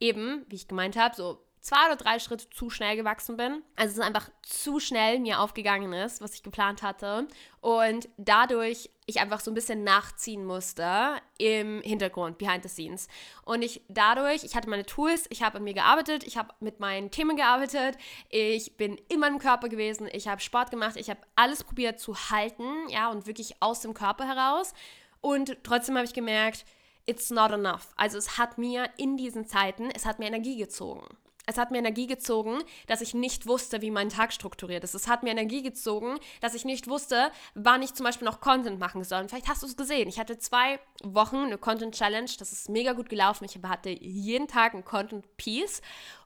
eben, 0.01 0.47
wie 0.49 0.57
ich 0.57 0.69
gemeint 0.69 0.97
habe, 0.97 1.15
so 1.15 1.45
zwei 1.69 1.87
oder 1.87 1.97
drei 1.97 2.19
Schritte 2.19 2.49
zu 2.49 2.71
schnell 2.71 2.97
gewachsen 2.97 3.37
bin. 3.37 3.63
Also 3.77 3.93
es 3.93 3.99
ist 3.99 4.05
einfach 4.05 4.31
zu 4.43 4.81
schnell 4.81 5.19
mir 5.21 5.39
aufgegangen 5.41 5.93
ist, 5.93 6.23
was 6.23 6.33
ich 6.33 6.43
geplant 6.43 6.83
hatte. 6.83 7.29
Und 7.61 8.09
dadurch 8.17 8.89
ich 9.05 9.21
einfach 9.21 9.41
so 9.41 9.51
ein 9.51 9.55
bisschen 9.55 9.85
nachziehen 9.85 10.47
musste 10.47 11.21
im 11.37 11.83
Hintergrund, 11.83 12.39
behind 12.39 12.63
the 12.63 12.71
scenes. 12.71 13.09
Und 13.45 13.61
ich 13.61 13.83
dadurch, 13.89 14.45
ich 14.45 14.57
hatte 14.57 14.71
meine 14.71 14.87
Tools, 14.87 15.27
ich 15.29 15.43
habe 15.43 15.59
an 15.59 15.65
mir 15.65 15.75
gearbeitet, 15.75 16.27
ich 16.27 16.39
habe 16.39 16.55
mit 16.61 16.81
meinen 16.81 17.11
Themen 17.11 17.37
gearbeitet, 17.37 17.99
ich 18.31 18.79
bin 18.79 18.99
in 19.09 19.21
meinem 19.21 19.39
Körper 19.39 19.69
gewesen, 19.69 20.09
ich 20.11 20.27
habe 20.27 20.41
Sport 20.41 20.71
gemacht, 20.71 20.97
ich 20.97 21.11
habe 21.11 21.21
alles 21.37 21.65
probiert 21.65 22.01
zu 22.01 22.15
halten, 22.31 22.89
ja, 22.89 23.11
und 23.11 23.27
wirklich 23.27 23.57
aus 23.61 23.81
dem 23.81 23.93
Körper 23.93 24.27
heraus. 24.27 24.73
Und 25.21 25.59
trotzdem 25.65 25.97
habe 25.97 26.07
ich 26.07 26.15
gemerkt, 26.15 26.65
it's 27.05 27.29
not 27.29 27.51
enough. 27.51 27.89
Also 27.97 28.17
es 28.17 28.39
hat 28.39 28.57
mir 28.57 28.89
in 28.97 29.19
diesen 29.19 29.47
Zeiten, 29.47 29.91
es 29.91 30.07
hat 30.07 30.19
mir 30.19 30.27
Energie 30.27 30.57
gezogen. 30.57 31.07
Es 31.49 31.57
hat 31.57 31.71
mir 31.71 31.79
Energie 31.79 32.07
gezogen, 32.07 32.59
dass 32.89 33.01
ich 33.01 33.15
nicht 33.15 33.47
wusste, 33.47 33.81
wie 33.81 33.91
mein 33.91 34.11
Tag 34.11 34.35
strukturiert 34.35 34.85
ist. 34.85 34.95
Es 34.95 35.09
hat 35.09 35.23
mir 35.23 35.31
Energie 35.31 35.63
gezogen, 35.63 36.19
dass 36.43 36.53
ich 36.53 36.67
nicht 36.67 36.89
wusste, 36.89 37.33
wann 37.55 37.81
ich 37.81 37.95
zum 37.95 38.05
Beispiel 38.05 38.27
noch 38.27 38.43
Content 38.43 38.79
machen 38.79 39.03
soll. 39.03 39.23
Und 39.23 39.31
vielleicht 39.31 39.49
hast 39.49 39.63
du 39.63 39.67
es 39.67 39.75
gesehen. 39.75 40.11
Ich 40.11 40.19
hatte 40.19 40.39
zwei 40.39 40.79
Wochen 41.03 41.37
eine 41.37 41.57
Content 41.57 41.95
Challenge. 41.95 42.31
Das 42.39 42.53
ist 42.53 42.69
mega 42.69 42.93
gut 42.93 43.09
gelaufen. 43.09 43.47
Ich 43.47 43.59
hatte 43.63 43.89
jeden 43.89 44.47
Tag 44.47 44.75
ein 44.75 44.85
Content 44.85 45.25
Piece. 45.39 45.81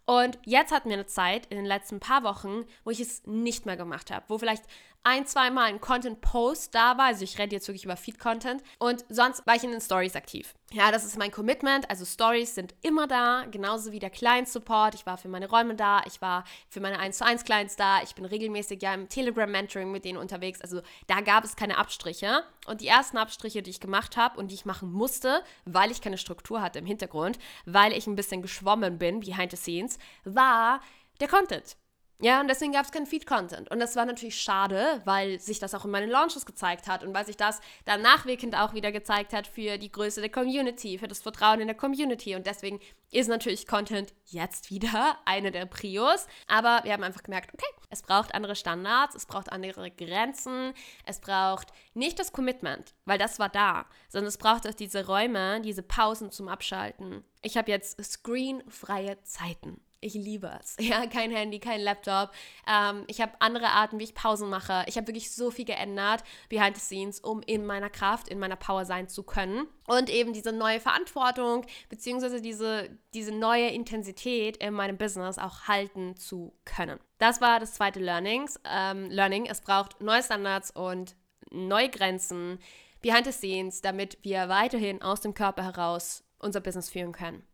Und 0.05 0.39
jetzt 0.45 0.73
hatten 0.73 0.89
wir 0.89 0.97
eine 0.97 1.07
Zeit 1.07 1.47
in 1.47 1.57
den 1.57 1.67
letzten 1.67 2.01
paar 2.01 2.25
Wochen, 2.25 2.65
wo 2.85 2.91
ich 2.91 3.01
es 3.01 3.27
nicht 3.27 3.67
mehr 3.67 3.77
gemacht 3.77 4.11
habe, 4.11 4.25
wo 4.29 4.39
vielleicht 4.39 4.65
ein, 5.05 5.27
zwei 5.27 5.51
Mal 5.51 5.65
ein 5.65 5.81
Content-Post 5.81 6.75
da 6.75 6.97
war. 6.97 7.07
Also 7.07 7.25
ich 7.25 7.39
rede 7.39 7.55
jetzt 7.55 7.67
wirklich 7.69 7.85
über 7.85 7.97
Feed-Content. 7.97 8.63
Und 8.79 9.05
sonst 9.09 9.47
war 9.47 9.57
ich 9.57 9.65
in 9.65 9.73
den 9.73 9.81
Stories 9.81 10.15
aktiv. 10.15 10.55
Ja, 10.73 10.91
das 10.91 11.05
ist 11.05 11.19
mein 11.19 11.31
Commitment. 11.31 11.91
Also 11.91 12.05
Stories 12.05 12.55
sind 12.55 12.75
immer 12.83 13.07
da, 13.07 13.45
genauso 13.51 13.93
wie 13.93 13.99
der 13.99 14.11
Client-Support. 14.11 14.95
Ich 14.95 15.05
war 15.05 15.19
für 15.19 15.29
meine 15.29 15.51
Räume 15.51 15.75
da, 15.75 16.03
ich 16.07 16.23
war 16.23 16.45
für 16.69 16.81
meine 16.81 16.99
1 16.99 17.19
zu 17.19 17.27
1 17.27 17.45
Clients 17.45 17.77
da, 17.77 18.03
ich 18.03 18.15
bin 18.15 18.25
regelmäßig 18.25 18.81
ja 18.81 18.95
im 18.95 19.09
Telegram-Mentoring 19.09 19.91
mit 19.91 20.05
denen 20.05 20.19
unterwegs. 20.19 20.63
Also 20.63 20.81
da 21.09 21.21
gab 21.21 21.45
es 21.45 21.57
keine 21.57 21.77
Abstriche. 21.77 22.45
Und 22.67 22.81
die 22.81 22.87
ersten 22.87 23.19
Abstriche, 23.19 23.61
die 23.61 23.71
ich 23.71 23.81
gemacht 23.81 24.17
habe 24.17 24.39
und 24.39 24.51
die 24.51 24.55
ich 24.55 24.65
machen 24.65 24.91
musste, 24.91 25.43
weil 25.65 25.91
ich 25.91 26.01
keine 26.01 26.17
Struktur 26.17 26.63
hatte 26.63 26.79
im 26.79 26.87
Hintergrund, 26.87 27.39
weil 27.67 27.93
ich 27.93 28.07
ein 28.07 28.15
bisschen 28.15 28.41
geschwommen 28.41 28.99
bin 28.99 29.21
behind 29.21 29.51
the 29.51 29.57
scenes, 29.57 29.92
war 30.25 30.81
der 31.21 31.29
Content. 31.29 31.77
Ja, 32.23 32.41
und 32.41 32.47
deswegen 32.47 32.71
gab 32.71 32.85
es 32.85 32.93
keinen 32.93 33.07
Feed-Content. 33.07 33.69
Und 33.73 33.81
das 33.81 33.97
war 33.97 34.07
natürlich 34.07 34.41
schade, 34.41 35.03
weil 35.05 35.41
sich 35.41 35.59
das 35.59 35.75
auch 35.75 35.85
in 35.85 35.91
meinen 35.91 36.09
Launches 36.09 36.47
gezeigt 36.47 36.87
hat 36.87 37.03
und 37.03 37.13
weil 37.13 37.27
sich 37.27 37.37
das 37.37 37.61
dann 37.85 38.01
nachwirkend 38.01 38.57
auch 38.57 38.75
wieder 38.75 38.93
gezeigt 38.93 39.33
hat 39.33 39.49
für 39.49 39.77
die 39.77 39.91
Größe 39.91 40.21
der 40.21 40.31
Community, 40.31 40.99
für 40.99 41.09
das 41.09 41.21
Vertrauen 41.21 41.61
in 41.61 41.67
der 41.67 41.77
Community. 41.77 42.37
Und 42.37 42.47
deswegen 42.47 42.79
ist 43.11 43.27
natürlich 43.27 43.67
Content 43.67 44.15
jetzt 44.27 44.71
wieder 44.71 45.19
eine 45.25 45.51
der 45.51 45.67
Prios. 45.67 46.29
Aber 46.47 46.83
wir 46.85 46.93
haben 46.93 47.03
einfach 47.03 47.25
gemerkt, 47.25 47.53
okay, 47.55 47.67
es 47.91 48.03
braucht 48.03 48.37
andere 48.37 48.55
Standards, 48.55 49.17
es 49.17 49.27
braucht 49.27 49.51
andere 49.51 49.91
Grenzen, 49.91 50.75
es 51.05 51.19
braucht 51.19 51.73
nicht 51.93 52.21
das 52.21 52.31
Commitment, 52.31 52.95
weil 53.05 53.19
das 53.19 53.41
war 53.41 53.49
da, 53.49 53.87
sondern 54.09 54.29
es 54.29 54.39
braucht 54.39 54.69
auch 54.69 54.75
diese 54.75 55.07
Räume, 55.07 55.61
diese 55.61 55.83
Pausen 55.83 56.31
zum 56.31 56.47
Abschalten. 56.47 57.25
Ich 57.43 57.57
habe 57.57 57.73
jetzt 57.73 58.01
screenfreie 58.01 59.21
Zeiten. 59.25 59.81
Ich 60.05 60.15
liebe 60.15 60.51
es. 60.61 60.77
Ja, 60.83 61.07
kein 61.07 61.31
Handy, 61.31 61.61
kein 61.61 61.81
Laptop. 61.81 62.33
Ähm, 62.69 63.05
ich 63.07 63.21
habe 63.21 63.33
andere 63.39 63.69
Arten, 63.69 64.01
wie 64.01 64.05
ich 64.05 64.15
Pausen 64.15 64.51
mache. 64.51 64.85
Ich 64.89 64.97
habe 64.97 65.07
wirklich 65.07 65.31
so 65.31 65.51
viel 65.51 65.65
geändert 65.65 66.25
behind 66.49 66.77
the 66.77 66.83
scenes, 66.83 67.21
um 67.21 67.41
in 67.43 67.65
meiner 67.65 67.89
Kraft, 67.89 68.29
in 68.29 68.41
meiner 68.41 68.57
Power 68.57 68.85
sein 68.85 69.09
zu 69.09 69.23
können. 69.23 69.69
Und 69.87 70.11
eben 70.11 70.33
diese 70.33 70.53
neue 70.53 70.81
Verantwortung, 70.81 71.65
beziehungsweise 71.89 72.43
diese, 72.43 72.91
diese 73.15 73.33
neue 73.33 73.69
Intensität 73.69 74.57
in 74.57 74.75
meinem 74.75 74.99
Business 74.99 75.39
auch 75.39 75.69
halten 75.69 76.17
zu 76.17 76.53
können. 76.65 76.99
Das 77.19 77.41
war 77.41 77.61
das 77.61 77.75
zweite 77.75 78.01
Learnings, 78.01 78.61
ähm, 78.69 79.09
Learning. 79.09 79.47
Es 79.47 79.61
braucht 79.61 80.01
neue 80.01 80.23
Standards 80.23 80.73
und 80.73 81.15
neue 81.51 81.89
Grenzen 81.89 82.59
behind 83.03 83.25
the 83.25 83.33
scenes, 83.33 83.83
damit 83.83 84.19
wir 84.23 84.49
weiterhin 84.49 85.01
aus 85.01 85.21
dem 85.21 85.33
Körper 85.33 85.63
heraus 85.63 86.25
unser 86.39 86.61
Business 86.61 86.91
führen 86.91 87.13
können. 87.13 87.47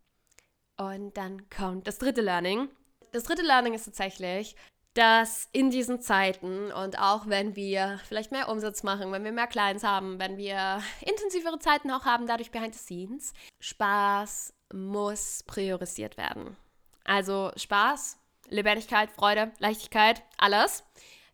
Und 0.81 1.17
dann 1.17 1.49
kommt 1.51 1.87
das 1.87 1.99
dritte 1.99 2.21
Learning. 2.21 2.69
Das 3.13 3.25
dritte 3.25 3.43
Learning 3.43 3.75
ist 3.75 3.85
tatsächlich, 3.85 4.55
dass 4.95 5.49
in 5.53 5.71
diesen 5.71 6.01
Zeiten 6.01 6.73
und 6.73 6.99
auch 6.99 7.27
wenn 7.27 7.57
wir 7.57 8.01
vielleicht 8.05 8.33
mehr 8.33 8.49
Umsatz 8.49 8.83
machen, 8.83 9.13
wenn 9.13 9.25
wir 9.25 9.33
mehr 9.33 9.47
Clients 9.47 9.85
haben, 9.85 10.19
wenn 10.19 10.37
wir 10.37 10.83
intensivere 11.03 11.59
Zeiten 11.59 11.91
auch 11.91 12.05
haben, 12.05 12.27
dadurch 12.27 12.51
behind 12.51 12.75
the 12.75 12.81
scenes, 12.81 13.33
Spaß 13.61 14.53
muss 14.73 15.43
priorisiert 15.45 16.17
werden. 16.17 16.57
Also 17.05 17.53
Spaß, 17.57 18.19
Lebendigkeit, 18.49 19.11
Freude, 19.11 19.53
Leichtigkeit, 19.59 20.23
alles. 20.37 20.85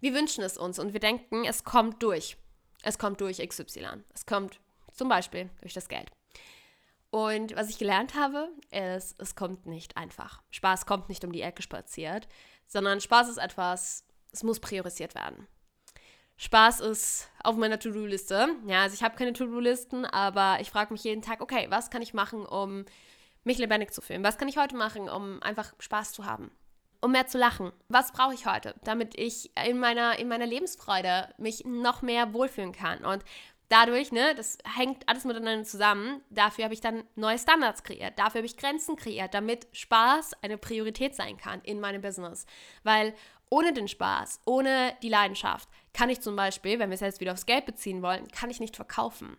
Wir 0.00 0.14
wünschen 0.14 0.44
es 0.44 0.58
uns 0.58 0.78
und 0.78 0.92
wir 0.92 1.00
denken, 1.00 1.44
es 1.44 1.64
kommt 1.64 2.02
durch. 2.02 2.36
Es 2.82 2.98
kommt 2.98 3.20
durch 3.20 3.38
XY. 3.38 4.04
Es 4.12 4.26
kommt 4.26 4.60
zum 4.92 5.08
Beispiel 5.08 5.48
durch 5.62 5.72
das 5.72 5.88
Geld. 5.88 6.10
Und 7.14 7.54
was 7.54 7.70
ich 7.70 7.78
gelernt 7.78 8.16
habe, 8.16 8.48
ist, 8.72 9.14
es 9.20 9.36
kommt 9.36 9.66
nicht 9.66 9.96
einfach. 9.96 10.42
Spaß 10.50 10.84
kommt 10.84 11.08
nicht 11.08 11.24
um 11.24 11.30
die 11.30 11.42
Ecke 11.42 11.62
spaziert, 11.62 12.26
sondern 12.66 13.00
Spaß 13.00 13.28
ist 13.28 13.36
etwas, 13.36 14.04
es 14.32 14.42
muss 14.42 14.58
priorisiert 14.58 15.14
werden. 15.14 15.46
Spaß 16.38 16.80
ist 16.80 17.30
auf 17.44 17.54
meiner 17.54 17.78
To-Do-Liste. 17.78 18.48
Ja, 18.66 18.82
also 18.82 18.94
ich 18.94 19.04
habe 19.04 19.14
keine 19.14 19.32
To-Do-Listen, 19.32 20.06
aber 20.06 20.58
ich 20.60 20.70
frage 20.70 20.92
mich 20.92 21.04
jeden 21.04 21.22
Tag, 21.22 21.40
okay, 21.40 21.68
was 21.70 21.88
kann 21.88 22.02
ich 22.02 22.14
machen, 22.14 22.44
um 22.44 22.84
mich 23.44 23.58
lebendig 23.58 23.92
zu 23.92 24.00
fühlen? 24.00 24.24
Was 24.24 24.36
kann 24.36 24.48
ich 24.48 24.56
heute 24.56 24.74
machen, 24.74 25.08
um 25.08 25.40
einfach 25.40 25.72
Spaß 25.78 26.14
zu 26.14 26.26
haben? 26.26 26.50
Um 27.00 27.12
mehr 27.12 27.28
zu 27.28 27.38
lachen. 27.38 27.70
Was 27.86 28.10
brauche 28.10 28.34
ich 28.34 28.46
heute, 28.46 28.74
damit 28.82 29.16
ich 29.16 29.52
in 29.64 29.78
meiner, 29.78 30.18
in 30.18 30.26
meiner 30.26 30.46
Lebensfreude 30.46 31.32
mich 31.38 31.64
noch 31.64 32.02
mehr 32.02 32.32
wohlfühlen 32.32 32.72
kann? 32.72 33.04
Und 33.04 33.24
dadurch, 33.74 34.12
ne, 34.12 34.34
das 34.36 34.56
hängt 34.76 35.08
alles 35.08 35.24
miteinander 35.24 35.64
zusammen. 35.64 36.22
Dafür 36.30 36.64
habe 36.64 36.74
ich 36.74 36.80
dann 36.80 37.02
neue 37.16 37.38
Standards 37.38 37.82
kreiert. 37.82 38.16
Dafür 38.18 38.38
habe 38.38 38.46
ich 38.46 38.56
Grenzen 38.56 38.94
kreiert, 38.94 39.34
damit 39.34 39.66
Spaß 39.72 40.42
eine 40.42 40.58
Priorität 40.58 41.16
sein 41.16 41.36
kann 41.36 41.60
in 41.62 41.80
meinem 41.80 42.00
Business. 42.00 42.46
Weil 42.84 43.14
ohne 43.50 43.72
den 43.72 43.88
Spaß, 43.88 44.42
ohne 44.46 44.96
die 45.02 45.08
Leidenschaft 45.08 45.68
kann 45.92 46.08
ich 46.08 46.20
zum 46.20 46.36
Beispiel, 46.36 46.78
wenn 46.78 46.90
wir 46.90 46.94
es 46.94 47.00
jetzt 47.00 47.20
wieder 47.20 47.32
aufs 47.32 47.46
Geld 47.46 47.66
beziehen 47.66 48.00
wollen, 48.00 48.28
kann 48.28 48.48
ich 48.48 48.60
nicht 48.60 48.76
verkaufen. 48.76 49.36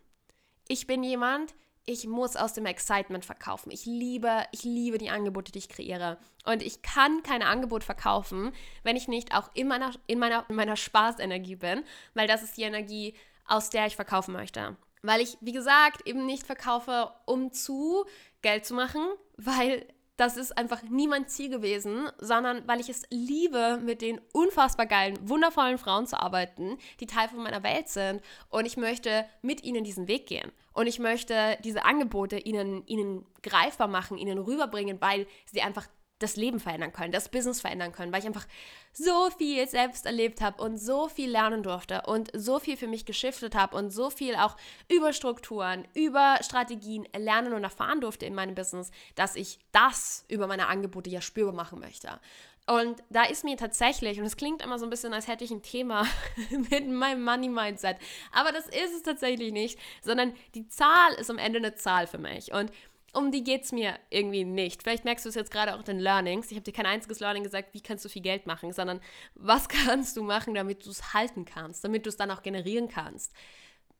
Ich 0.68 0.86
bin 0.86 1.02
jemand, 1.02 1.56
ich 1.86 2.06
muss 2.06 2.36
aus 2.36 2.54
dem 2.54 2.66
Excitement 2.66 3.24
verkaufen. 3.24 3.72
Ich 3.72 3.86
liebe, 3.86 4.44
ich 4.52 4.64
liebe 4.64 4.98
die 4.98 5.12
Angebote, 5.12 5.54
die 5.54 5.60
ich 5.60 5.70
kreiere. 5.70 6.18
Und 6.44 6.62
ich 6.62 6.82
kann 6.82 7.24
kein 7.24 7.42
Angebot 7.42 7.86
verkaufen, 7.86 8.52
wenn 8.84 8.98
ich 8.98 9.08
nicht 9.08 9.34
auch 9.34 9.50
in 9.54 9.68
meiner, 9.68 9.92
in 10.08 10.20
meiner, 10.20 10.46
in 10.50 10.56
meiner 10.56 10.76
Spaßenergie 10.76 11.56
bin, 11.56 11.84
weil 12.16 12.28
das 12.28 12.44
ist 12.44 12.58
die 12.58 12.64
Energie, 12.64 13.14
aus 13.46 13.70
der 13.70 13.88
ich 13.88 13.96
verkaufen 13.96 14.34
möchte. 14.34 14.76
Weil 15.02 15.22
ich, 15.22 15.38
wie 15.42 15.52
gesagt, 15.52 16.08
eben 16.08 16.26
nicht 16.26 16.46
verkaufe, 16.46 17.12
um 17.26 17.52
zu 17.52 18.06
Geld 18.42 18.66
zu 18.66 18.74
machen, 18.74 19.02
weil 19.38 19.86
das 20.18 20.38
ist 20.38 20.58
einfach 20.58 20.82
nie 20.84 21.08
mein 21.08 21.28
Ziel 21.28 21.50
gewesen, 21.50 22.10
sondern 22.20 22.66
weil 22.68 22.80
ich 22.80 22.90
es 22.90 23.04
liebe, 23.10 23.80
mit 23.84 24.02
den 24.02 24.22
unfassbar 24.32 24.86
geilen, 24.86 25.18
wundervollen 25.28 25.78
Frauen 25.78 26.08
zu 26.08 26.20
arbeiten, 26.20 26.78
die 27.00 27.06
Teil 27.06 27.28
von 27.28 27.44
meiner 27.44 27.64
Welt 27.64 27.90
sind. 27.90 28.22
Und 28.50 28.66
ich 28.66 28.78
möchte 28.78 29.26
mit 29.42 29.64
ihnen 29.64 29.84
diesen 29.84 30.08
Weg 30.08 30.28
gehen. 30.28 30.52
Und 30.74 30.88
ich 30.88 31.00
möchte 31.00 31.58
diese 31.64 31.84
Angebote 31.84 32.38
ihnen, 32.38 32.86
ihnen 32.88 33.26
greifbar 33.44 33.88
machen, 33.88 34.18
ihnen 34.18 34.38
rüberbringen, 34.38 35.02
weil 35.02 35.28
sie 35.52 35.62
einfach 35.62 35.88
das 36.20 36.38
Leben 36.38 36.60
verändern 36.60 36.94
können, 36.94 37.12
das 37.12 37.30
Business 37.30 37.62
verändern 37.62 37.92
können, 37.92 38.12
weil 38.12 38.22
ich 38.22 38.26
einfach 38.26 38.48
so 38.94 39.30
viel 39.38 39.68
selbst 39.68 40.06
erlebt 40.06 40.42
habe 40.42 40.64
und 40.64 40.78
so 40.78 41.10
viel 41.10 41.30
lernen 41.30 41.62
durfte 41.62 42.04
und 42.06 42.32
so 42.34 42.60
viel 42.60 42.78
für 42.78 42.88
mich 42.88 43.06
geschiftet 43.06 43.56
habe 43.56 43.76
und 43.76 43.90
so 43.90 44.10
viel 44.10 44.36
auch 44.36 44.56
über 44.90 45.12
Strukturen, 45.12 45.86
über 45.94 46.38
Strategien 46.42 47.06
lernen 47.18 47.54
und 47.54 47.64
erfahren 47.64 48.00
durfte 48.00 48.26
in 48.26 48.36
meinem 48.36 48.56
Business, 48.56 48.92
dass 49.16 49.36
ich 49.36 49.60
das 49.74 50.26
über 50.30 50.48
meine 50.48 50.68
Angebote 50.68 51.10
ja 51.10 51.20
spürbar 51.20 51.54
machen 51.54 51.80
möchte. 51.80 52.20
Und 52.68 53.04
da 53.10 53.24
ist 53.26 53.44
mir 53.44 53.58
tatsächlich, 53.58 54.20
und 54.20 54.26
es 54.26 54.38
klingt 54.38 54.64
immer 54.64 54.80
so 54.80 54.86
ein 54.86 54.90
bisschen, 54.90 55.14
als 55.14 55.28
hätte 55.28 55.44
ich 55.44 55.52
ein 55.52 55.62
Thema 55.62 56.08
mit 56.50 56.90
meinem 56.90 57.24
Money-Mindset, 57.24 57.98
aber 58.32 58.52
das 58.52 58.66
ist 58.68 58.96
es 58.96 59.04
tatsächlich 59.04 59.52
nicht, 59.52 59.78
sondern 60.02 60.34
die 60.56 60.68
Zahl 60.68 61.14
ist 61.20 61.30
am 61.30 61.38
Ende 61.38 61.60
eine 61.60 61.76
Zahl 61.76 62.08
für 62.08 62.18
mich. 62.18 62.54
Und 62.54 62.72
um 63.16 63.32
die 63.32 63.44
geht 63.44 63.64
es 63.64 63.72
mir 63.72 63.98
irgendwie 64.10 64.44
nicht. 64.44 64.84
Vielleicht 64.84 65.06
merkst 65.06 65.26
du 65.26 65.30
es 65.30 65.36
jetzt 65.36 65.52
gerade 65.52 65.74
auch 65.74 65.80
in 65.80 65.86
den 65.86 66.00
Learnings. 66.00 66.52
Ich 66.52 66.58
habe 66.58 66.64
dir 66.64 66.74
kein 66.74 66.86
einziges 66.86 67.20
Learning 67.20 67.44
gesagt, 67.44 67.74
wie 67.74 67.82
kannst 67.82 68.04
du 68.04 68.10
viel 68.10 68.22
Geld 68.22 68.46
machen, 68.46 68.74
sondern 68.74 69.00
was 69.36 69.70
kannst 69.70 70.18
du 70.18 70.24
machen, 70.24 70.54
damit 70.54 70.86
du 70.86 70.90
es 70.90 71.14
halten 71.14 71.46
kannst, 71.46 71.84
damit 71.84 72.06
du 72.06 72.10
es 72.10 72.18
dann 72.18 72.32
auch 72.32 72.44
generieren 72.44 72.90
kannst. 72.90 73.34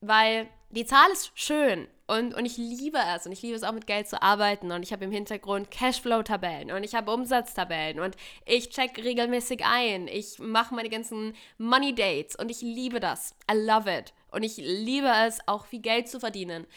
Weil 0.02 0.48
die 0.70 0.86
Zahl 0.86 1.10
ist 1.12 1.32
schön 1.36 1.88
und, 2.06 2.36
und 2.36 2.46
ich 2.46 2.58
liebe 2.58 3.00
es 3.16 3.26
und 3.26 3.32
ich 3.32 3.42
liebe 3.42 3.56
es 3.56 3.64
auch 3.64 3.72
mit 3.72 3.88
Geld 3.88 4.08
zu 4.08 4.22
arbeiten 4.22 4.72
und 4.72 4.84
ich 4.84 4.92
habe 4.92 5.06
im 5.06 5.12
Hintergrund 5.12 5.72
Cashflow-Tabellen 5.72 6.72
und 6.72 6.84
ich 6.84 6.94
habe 6.94 7.12
Umsatztabellen 7.12 8.00
und 8.02 8.16
ich 8.46 8.70
check 8.70 8.98
regelmäßig 8.98 9.64
ein. 9.66 10.08
Ich 10.08 10.38
mache 10.38 10.76
meine 10.76 10.90
ganzen 10.90 11.34
Money 11.58 11.96
Dates 11.96 12.36
und 12.36 12.52
ich 12.52 12.62
liebe 12.62 13.00
das. 13.00 13.36
I 13.50 13.56
love 13.56 13.92
it. 13.92 14.14
Und 14.32 14.44
ich 14.44 14.58
liebe 14.58 15.10
es, 15.26 15.40
auch 15.48 15.66
viel 15.66 15.80
Geld 15.80 16.10
zu 16.10 16.20
verdienen. 16.20 16.68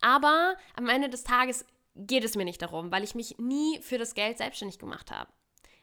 Aber 0.00 0.56
am 0.76 0.88
Ende 0.88 1.08
des 1.08 1.24
Tages 1.24 1.64
geht 1.96 2.24
es 2.24 2.36
mir 2.36 2.44
nicht 2.44 2.62
darum, 2.62 2.92
weil 2.92 3.04
ich 3.04 3.14
mich 3.14 3.38
nie 3.38 3.80
für 3.80 3.98
das 3.98 4.14
Geld 4.14 4.38
selbstständig 4.38 4.78
gemacht 4.78 5.10
habe. 5.10 5.30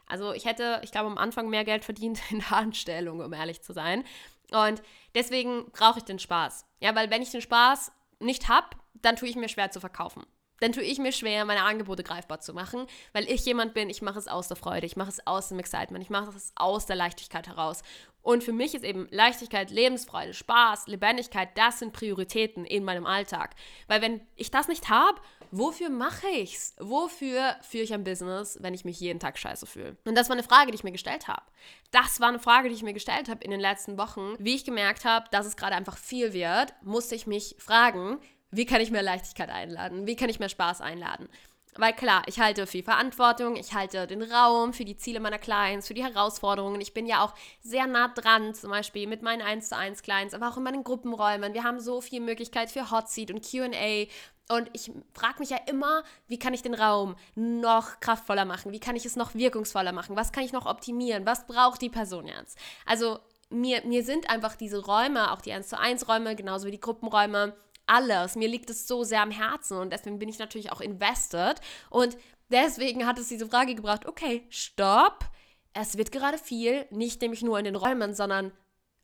Also 0.05 0.33
ich 0.33 0.45
hätte, 0.45 0.81
ich 0.83 0.91
glaube, 0.91 1.07
am 1.07 1.17
Anfang 1.17 1.49
mehr 1.49 1.63
Geld 1.63 1.83
verdient 1.83 2.19
in 2.29 2.39
der 2.39 2.53
Anstellung, 2.53 3.19
um 3.19 3.33
ehrlich 3.33 3.61
zu 3.61 3.73
sein. 3.73 4.03
Und 4.51 4.81
deswegen 5.15 5.71
brauche 5.71 5.99
ich 5.99 6.05
den 6.05 6.19
Spaß. 6.19 6.65
Ja, 6.79 6.95
weil 6.95 7.09
wenn 7.09 7.21
ich 7.21 7.31
den 7.31 7.41
Spaß 7.41 7.91
nicht 8.19 8.47
habe, 8.47 8.67
dann 8.93 9.15
tue 9.15 9.27
ich 9.27 9.35
mir 9.35 9.49
schwer 9.49 9.71
zu 9.71 9.79
verkaufen. 9.79 10.25
Dann 10.59 10.71
tue 10.71 10.83
ich 10.83 10.99
mir 10.99 11.11
schwer, 11.11 11.43
meine 11.43 11.63
Angebote 11.63 12.03
greifbar 12.03 12.39
zu 12.39 12.53
machen, 12.53 12.85
weil 13.11 13.29
ich 13.29 13.43
jemand 13.45 13.73
bin, 13.73 13.89
ich 13.89 14.01
mache 14.01 14.19
es 14.19 14.29
aus 14.29 14.47
der 14.47 14.55
Freude, 14.55 14.85
ich 14.85 14.95
mache 14.95 15.09
es 15.09 15.25
aus 15.27 15.49
dem 15.49 15.59
Excitement, 15.59 16.03
ich 16.03 16.09
mache 16.09 16.29
es 16.29 16.53
aus 16.55 16.85
der 16.85 16.95
Leichtigkeit 16.95 17.47
heraus. 17.47 17.81
Und 18.21 18.45
für 18.45 18.53
mich 18.53 18.73
ist 18.73 18.85
eben 18.85 19.07
Leichtigkeit, 19.11 19.71
Lebensfreude, 19.71 20.33
Spaß, 20.33 20.87
Lebendigkeit, 20.87 21.49
das 21.57 21.79
sind 21.79 21.91
Prioritäten 21.91 22.63
in 22.63 22.85
meinem 22.85 23.05
Alltag. 23.05 23.55
Weil 23.87 24.01
wenn 24.01 24.21
ich 24.35 24.51
das 24.51 24.69
nicht 24.69 24.89
habe, 24.89 25.19
wofür 25.53 25.89
mache 25.89 26.27
ich's? 26.27 26.75
Wofür 26.79 27.55
führe 27.61 27.83
ich 27.83 27.93
ein 27.93 28.03
Business, 28.03 28.57
wenn 28.61 28.73
ich 28.73 28.85
mich 28.85 28.99
jeden 28.99 29.19
Tag 29.19 29.37
scheiße 29.37 29.65
fühle? 29.65 29.95
Und 30.05 30.15
das 30.15 30.27
war 30.29 30.35
eine 30.35 30.43
Frage, 30.43 30.71
die 30.71 30.75
ich 30.75 30.83
mir 30.83 30.91
gestellt 30.91 31.27
habe. 31.27 31.43
Das 31.91 32.19
war 32.19 32.29
eine 32.29 32.39
Frage, 32.39 32.69
die 32.69 32.75
ich 32.75 32.83
mir 32.83 32.93
gestellt 32.93 33.29
habe 33.29 33.43
in 33.43 33.51
den 33.51 33.59
letzten 33.59 33.97
Wochen. 33.97 34.33
Wie 34.39 34.55
ich 34.55 34.65
gemerkt 34.65 35.05
habe, 35.05 35.27
dass 35.31 35.45
es 35.45 35.55
gerade 35.55 35.75
einfach 35.75 35.97
viel 35.97 36.33
wird, 36.33 36.73
musste 36.81 37.15
ich 37.15 37.27
mich 37.27 37.55
fragen, 37.59 38.19
wie 38.49 38.65
kann 38.65 38.81
ich 38.81 38.91
mehr 38.91 39.03
Leichtigkeit 39.03 39.49
einladen? 39.49 40.07
Wie 40.07 40.15
kann 40.15 40.29
ich 40.29 40.39
mehr 40.39 40.49
Spaß 40.49 40.81
einladen? 40.81 41.29
Weil 41.75 41.93
klar, 41.93 42.21
ich 42.27 42.39
halte 42.39 42.67
viel 42.67 42.83
Verantwortung, 42.83 43.55
ich 43.55 43.73
halte 43.73 44.05
den 44.05 44.21
Raum 44.21 44.73
für 44.73 44.85
die 44.85 44.95
Ziele 44.95 45.19
meiner 45.19 45.39
Clients, 45.39 45.87
für 45.87 45.95
die 45.95 46.03
Herausforderungen. 46.03 46.79
Ich 46.81 46.93
bin 46.93 47.07
ja 47.07 47.23
auch 47.23 47.33
sehr 47.61 47.87
nah 47.87 48.09
dran, 48.09 48.53
zum 48.53 48.69
Beispiel 48.69 49.07
mit 49.07 49.23
meinen 49.23 49.41
1 49.41 49.69
zu 49.69 49.77
1 49.77 50.03
Clients, 50.03 50.35
aber 50.35 50.49
auch 50.49 50.57
in 50.57 50.63
meinen 50.63 50.83
Gruppenräumen. 50.83 51.53
Wir 51.53 51.63
haben 51.63 51.79
so 51.79 51.99
viel 51.99 52.19
Möglichkeit 52.19 52.69
für 52.69 52.91
Hot 52.91 53.09
Seat 53.09 53.31
und 53.31 53.43
QA. 53.43 54.05
Und 54.49 54.69
ich 54.73 54.91
frage 55.13 55.39
mich 55.39 55.49
ja 55.49 55.59
immer, 55.67 56.03
wie 56.27 56.37
kann 56.37 56.53
ich 56.53 56.61
den 56.61 56.73
Raum 56.73 57.15
noch 57.35 57.99
kraftvoller 58.01 58.45
machen? 58.45 58.71
Wie 58.71 58.79
kann 58.79 58.95
ich 58.95 59.05
es 59.05 59.15
noch 59.15 59.35
wirkungsvoller 59.35 59.93
machen? 59.93 60.15
Was 60.15 60.31
kann 60.31 60.43
ich 60.43 60.51
noch 60.51 60.65
optimieren? 60.65 61.25
Was 61.25 61.47
braucht 61.47 61.81
die 61.81 61.89
Person 61.89 62.27
jetzt? 62.27 62.57
Also 62.85 63.19
mir, 63.49 63.85
mir 63.85 64.03
sind 64.03 64.29
einfach 64.29 64.55
diese 64.55 64.83
Räume, 64.83 65.31
auch 65.31 65.41
die 65.41 65.53
1 65.53 65.69
zu 65.69 65.79
1 65.79 66.09
Räume, 66.09 66.35
genauso 66.35 66.67
wie 66.67 66.71
die 66.71 66.79
Gruppenräume, 66.79 67.55
alles. 67.85 68.35
Mir 68.35 68.47
liegt 68.47 68.69
es 68.69 68.87
so 68.87 69.03
sehr 69.03 69.21
am 69.21 69.31
Herzen 69.31 69.77
und 69.77 69.91
deswegen 69.91 70.19
bin 70.19 70.29
ich 70.29 70.39
natürlich 70.39 70.71
auch 70.71 70.81
invested. 70.81 71.59
Und 71.89 72.17
deswegen 72.49 73.05
hat 73.05 73.19
es 73.19 73.27
diese 73.27 73.47
Frage 73.47 73.75
gebracht, 73.75 74.05
okay, 74.05 74.45
stopp. 74.49 75.25
Es 75.73 75.97
wird 75.97 76.11
gerade 76.11 76.37
viel, 76.37 76.85
nicht 76.91 77.21
nämlich 77.21 77.41
nur 77.41 77.57
in 77.57 77.65
den 77.65 77.75
Räumen, 77.75 78.13
sondern 78.13 78.51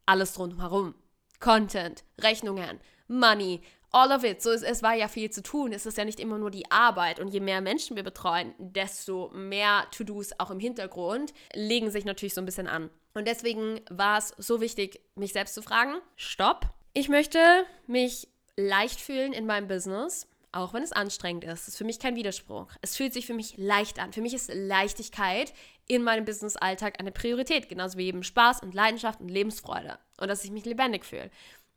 alles 0.06 0.34
drumherum. 0.34 0.96
Content, 1.40 2.04
Rechnungen, 2.20 2.80
Money, 3.08 3.62
all 3.92 4.12
of 4.12 4.24
it. 4.24 4.42
So, 4.42 4.52
es, 4.52 4.62
es 4.62 4.84
war 4.84 4.94
ja 4.94 5.08
viel 5.08 5.30
zu 5.30 5.42
tun. 5.42 5.74
Es 5.74 5.86
ist 5.86 5.98
ja 5.98 6.06
nicht 6.06 6.20
immer 6.20 6.38
nur 6.38 6.52
die 6.52 6.70
Arbeit. 6.72 7.20
Und 7.20 7.30
je 7.30 7.40
mehr 7.40 7.62
Menschen 7.62 7.96
wir 7.96 8.04
betreuen, 8.04 8.54
desto 8.58 9.30
mehr 9.34 9.88
To-Dos 9.92 10.32
auch 10.38 10.52
im 10.52 10.60
Hintergrund 10.60 11.34
legen 11.54 11.92
sich 11.92 12.06
natürlich 12.06 12.34
so 12.34 12.42
ein 12.42 12.46
bisschen 12.46 12.68
an. 12.68 12.90
Und 13.14 13.28
deswegen 13.28 13.82
war 13.90 14.18
es 14.18 14.34
so 14.38 14.62
wichtig, 14.62 15.02
mich 15.16 15.34
selbst 15.34 15.56
zu 15.56 15.62
fragen, 15.62 15.96
stopp. 16.16 16.68
Ich 16.94 17.10
möchte 17.10 17.40
mich 17.88 18.28
leicht 18.56 19.00
fühlen 19.00 19.34
in 19.34 19.46
meinem 19.46 19.68
Business, 19.68 20.28
auch 20.52 20.74
wenn 20.74 20.84
es 20.84 20.92
anstrengend 20.92 21.44
ist. 21.44 21.52
Das 21.52 21.68
ist 21.70 21.78
für 21.78 21.84
mich 21.84 22.00
kein 22.00 22.16
Widerspruch. 22.16 22.68
Es 22.82 22.96
fühlt 22.96 23.14
sich 23.14 23.26
für 23.26 23.34
mich 23.34 23.58
leicht 23.58 24.00
an. 24.00 24.14
Für 24.14 24.22
mich 24.22 24.34
ist 24.34 24.52
Leichtigkeit 24.54 25.54
in 25.88 26.04
meinem 26.04 26.26
Business-Alltag 26.26 27.00
eine 27.00 27.12
Priorität, 27.12 27.68
genauso 27.68 27.98
wie 27.98 28.08
eben 28.08 28.24
Spaß 28.24 28.62
und 28.62 28.74
Leidenschaft 28.74 29.22
und 29.22 29.30
Lebensfreude 29.30 29.98
und 30.20 30.28
dass 30.28 30.44
ich 30.44 30.52
mich 30.52 30.66
lebendig 30.66 31.06
fühle. 31.06 31.32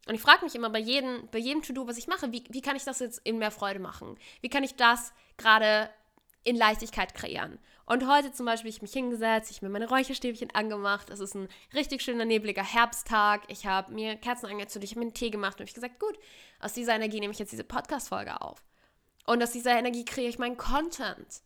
Und 0.06 0.14
ich 0.14 0.20
frage 0.20 0.44
mich 0.44 0.54
immer 0.54 0.70
bei 0.70 0.80
jedem, 0.80 1.28
bei 1.30 1.38
jedem 1.38 1.62
To-Do, 1.62 1.86
was 1.86 1.96
ich 1.96 2.08
mache, 2.08 2.32
wie, 2.32 2.44
wie 2.50 2.60
kann 2.60 2.76
ich 2.76 2.84
das 2.84 2.98
jetzt 2.98 3.20
in 3.24 3.38
mehr 3.38 3.52
Freude 3.52 3.78
machen? 3.78 4.18
Wie 4.40 4.48
kann 4.48 4.64
ich 4.64 4.74
das 4.74 5.12
gerade 5.36 5.90
in 6.42 6.56
Leichtigkeit 6.56 7.14
kreieren? 7.14 7.58
Und 7.84 8.08
heute 8.08 8.32
zum 8.32 8.46
Beispiel, 8.46 8.70
ich 8.70 8.82
mich 8.82 8.92
hingesetzt, 8.92 9.50
ich 9.50 9.62
mir 9.62 9.68
meine 9.68 9.88
Räucherstäbchen 9.88 10.52
angemacht. 10.54 11.10
Es 11.10 11.20
ist 11.20 11.34
ein 11.34 11.48
richtig 11.74 12.02
schöner, 12.02 12.24
nebliger 12.24 12.64
Herbsttag. 12.64 13.42
Ich 13.48 13.66
habe 13.66 13.92
mir 13.92 14.16
Kerzen 14.16 14.46
angezündet, 14.46 14.84
ich 14.84 14.92
habe 14.92 15.00
mir 15.00 15.06
einen 15.06 15.14
Tee 15.14 15.30
gemacht 15.30 15.60
und 15.60 15.68
ich 15.68 15.74
gesagt, 15.74 16.00
gut, 16.00 16.18
aus 16.58 16.72
dieser 16.72 16.94
Energie 16.94 17.20
nehme 17.20 17.32
ich 17.32 17.38
jetzt 17.38 17.52
diese 17.52 17.64
Podcast-Folge 17.64 18.40
auf. 18.40 18.62
Und 19.26 19.42
aus 19.42 19.52
dieser 19.52 19.78
Energie 19.78 20.04
kreiere 20.04 20.28
ich 20.28 20.38
meinen 20.38 20.56
Content. 20.56 21.42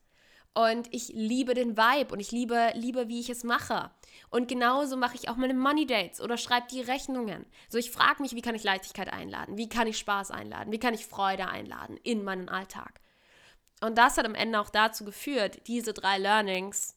Und 0.57 0.89
ich 0.91 1.09
liebe 1.09 1.53
den 1.53 1.77
Vibe 1.77 2.15
und 2.15 2.19
ich 2.19 2.31
liebe, 2.33 2.71
liebe, 2.73 3.09
wie 3.09 3.21
ich 3.21 3.29
es 3.29 3.45
mache. 3.45 3.91
Und 4.31 4.49
genauso 4.49 4.97
mache 4.97 5.15
ich 5.15 5.29
auch 5.29 5.37
meine 5.37 5.53
Money 5.53 5.87
Dates 5.87 6.19
oder 6.19 6.39
schreibe 6.39 6.67
die 6.71 6.81
Rechnungen. 6.81 7.45
So, 7.69 7.77
ich 7.77 7.91
frage 7.91 8.23
mich, 8.23 8.35
wie 8.35 8.41
kann 8.41 8.55
ich 8.55 8.65
Leichtigkeit 8.65 9.13
einladen? 9.13 9.59
Wie 9.59 9.69
kann 9.69 9.87
ich 9.87 9.99
Spaß 9.99 10.31
einladen? 10.31 10.73
Wie 10.73 10.79
kann 10.79 10.95
ich 10.95 11.05
Freude 11.05 11.49
einladen 11.49 11.99
in 12.05 12.25
meinen 12.25 12.49
Alltag? 12.49 13.03
Und 13.83 13.99
das 13.99 14.17
hat 14.17 14.25
am 14.25 14.35
Ende 14.35 14.59
auch 14.59 14.71
dazu 14.71 15.05
geführt, 15.05 15.61
diese 15.67 15.93
drei 15.93 16.17
Learnings, 16.17 16.97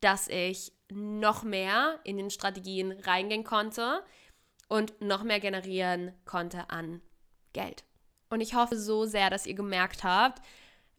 dass 0.00 0.28
ich 0.28 0.72
noch 0.90 1.42
mehr 1.42 2.00
in 2.04 2.16
den 2.16 2.30
Strategien 2.30 2.92
reingehen 2.92 3.44
konnte 3.44 4.02
und 4.68 4.98
noch 5.02 5.22
mehr 5.22 5.40
generieren 5.40 6.14
konnte 6.24 6.70
an 6.70 7.02
Geld. 7.52 7.84
Und 8.30 8.40
ich 8.40 8.54
hoffe 8.54 8.78
so 8.78 9.04
sehr, 9.04 9.28
dass 9.28 9.44
ihr 9.44 9.54
gemerkt 9.54 10.02
habt, 10.02 10.40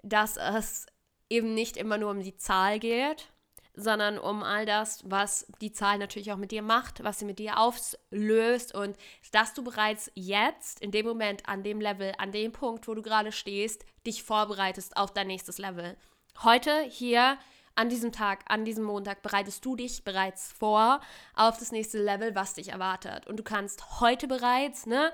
dass 0.03 0.37
es 0.37 0.85
eben 1.31 1.53
nicht 1.53 1.77
immer 1.77 1.97
nur 1.97 2.11
um 2.11 2.21
die 2.21 2.35
Zahl 2.35 2.77
geht, 2.77 3.31
sondern 3.73 4.19
um 4.19 4.43
all 4.43 4.65
das, 4.65 5.09
was 5.09 5.47
die 5.61 5.71
Zahl 5.71 5.97
natürlich 5.97 6.31
auch 6.31 6.37
mit 6.37 6.51
dir 6.51 6.61
macht, 6.61 7.03
was 7.03 7.19
sie 7.19 7.25
mit 7.25 7.39
dir 7.39 7.57
auflöst 7.57 8.75
und 8.75 8.97
dass 9.31 9.53
du 9.53 9.63
bereits 9.63 10.11
jetzt, 10.13 10.81
in 10.81 10.91
dem 10.91 11.05
Moment, 11.05 11.47
an 11.47 11.63
dem 11.63 11.79
Level, 11.79 12.13
an 12.17 12.31
dem 12.31 12.51
Punkt, 12.51 12.87
wo 12.87 12.93
du 12.93 13.01
gerade 13.01 13.31
stehst, 13.31 13.85
dich 14.05 14.23
vorbereitest 14.23 14.97
auf 14.97 15.13
dein 15.13 15.27
nächstes 15.27 15.57
Level. 15.57 15.97
Heute, 16.43 16.81
hier, 16.89 17.37
an 17.75 17.87
diesem 17.87 18.11
Tag, 18.11 18.43
an 18.49 18.65
diesem 18.65 18.83
Montag 18.83 19.21
bereitest 19.21 19.63
du 19.63 19.77
dich 19.77 20.03
bereits 20.03 20.51
vor 20.51 20.99
auf 21.33 21.57
das 21.57 21.71
nächste 21.71 22.03
Level, 22.03 22.35
was 22.35 22.55
dich 22.55 22.69
erwartet. 22.69 23.27
Und 23.27 23.37
du 23.37 23.43
kannst 23.43 24.01
heute 24.01 24.27
bereits, 24.27 24.85
ne, 24.85 25.13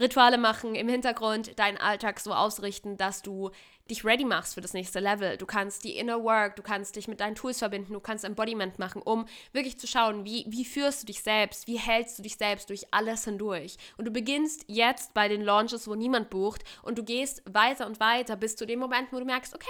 Rituale 0.00 0.38
machen 0.38 0.74
im 0.74 0.88
Hintergrund, 0.88 1.58
deinen 1.60 1.78
Alltag 1.78 2.18
so 2.18 2.32
ausrichten, 2.34 2.96
dass 2.96 3.22
du 3.22 3.50
dich 3.92 4.04
ready 4.04 4.24
machst 4.24 4.54
für 4.54 4.60
das 4.60 4.72
nächste 4.72 5.00
Level. 5.00 5.36
Du 5.36 5.46
kannst 5.46 5.84
die 5.84 5.96
Inner 5.96 6.22
Work, 6.24 6.56
du 6.56 6.62
kannst 6.62 6.96
dich 6.96 7.08
mit 7.08 7.20
deinen 7.20 7.34
Tools 7.34 7.58
verbinden, 7.58 7.92
du 7.92 8.00
kannst 8.00 8.24
Embodiment 8.24 8.78
machen, 8.78 9.02
um 9.02 9.26
wirklich 9.52 9.78
zu 9.78 9.86
schauen, 9.86 10.24
wie, 10.24 10.44
wie 10.48 10.64
führst 10.64 11.02
du 11.02 11.06
dich 11.06 11.22
selbst, 11.22 11.66
wie 11.66 11.78
hältst 11.78 12.18
du 12.18 12.22
dich 12.22 12.36
selbst 12.36 12.70
durch 12.70 12.86
alles 12.90 13.24
hindurch. 13.24 13.76
Und 13.96 14.06
du 14.06 14.10
beginnst 14.10 14.64
jetzt 14.66 15.14
bei 15.14 15.28
den 15.28 15.42
Launches, 15.42 15.86
wo 15.86 15.94
niemand 15.94 16.30
bucht 16.30 16.62
und 16.82 16.98
du 16.98 17.04
gehst 17.04 17.42
weiter 17.52 17.86
und 17.86 18.00
weiter 18.00 18.36
bis 18.36 18.56
zu 18.56 18.66
dem 18.66 18.80
Moment, 18.80 19.12
wo 19.12 19.18
du 19.18 19.24
merkst, 19.24 19.54
okay, 19.54 19.68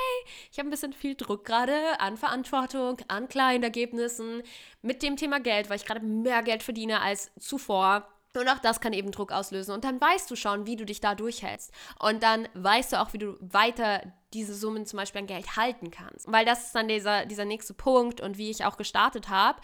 ich 0.50 0.58
habe 0.58 0.68
ein 0.68 0.70
bisschen 0.70 0.92
viel 0.92 1.14
Druck 1.14 1.44
gerade 1.44 2.00
an 2.00 2.16
Verantwortung, 2.16 2.98
an 3.08 3.28
kleinen 3.28 3.64
Ergebnissen, 3.64 4.42
mit 4.82 5.02
dem 5.02 5.16
Thema 5.16 5.40
Geld, 5.40 5.68
weil 5.68 5.76
ich 5.76 5.85
gerade 5.85 6.04
mehr 6.04 6.42
Geld 6.42 6.62
verdiene 6.62 7.00
als 7.00 7.30
zuvor 7.38 8.08
und 8.40 8.48
auch 8.48 8.58
das 8.58 8.80
kann 8.80 8.92
eben 8.92 9.10
Druck 9.10 9.30
auslösen. 9.30 9.74
Und 9.74 9.84
dann 9.84 10.00
weißt 10.00 10.30
du 10.30 10.36
schon, 10.36 10.66
wie 10.66 10.76
du 10.76 10.86
dich 10.86 11.00
da 11.00 11.14
durchhältst. 11.14 11.70
Und 11.98 12.22
dann 12.22 12.48
weißt 12.54 12.92
du 12.92 13.00
auch, 13.00 13.12
wie 13.12 13.18
du 13.18 13.36
weiter 13.40 14.02
diese 14.32 14.54
Summen 14.54 14.86
zum 14.86 14.98
Beispiel 14.98 15.20
an 15.20 15.26
Geld 15.26 15.56
halten 15.56 15.90
kannst. 15.90 16.30
Weil 16.30 16.46
das 16.46 16.66
ist 16.66 16.74
dann 16.74 16.88
dieser, 16.88 17.26
dieser 17.26 17.44
nächste 17.44 17.74
Punkt 17.74 18.20
und 18.20 18.38
wie 18.38 18.50
ich 18.50 18.64
auch 18.64 18.76
gestartet 18.76 19.28
habe. 19.28 19.60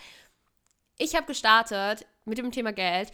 Ich 0.99 1.15
habe 1.15 1.27
gestartet 1.27 2.07
mit 2.25 2.39
dem 2.39 2.53
Thema 2.53 2.73
Geld, 2.73 3.11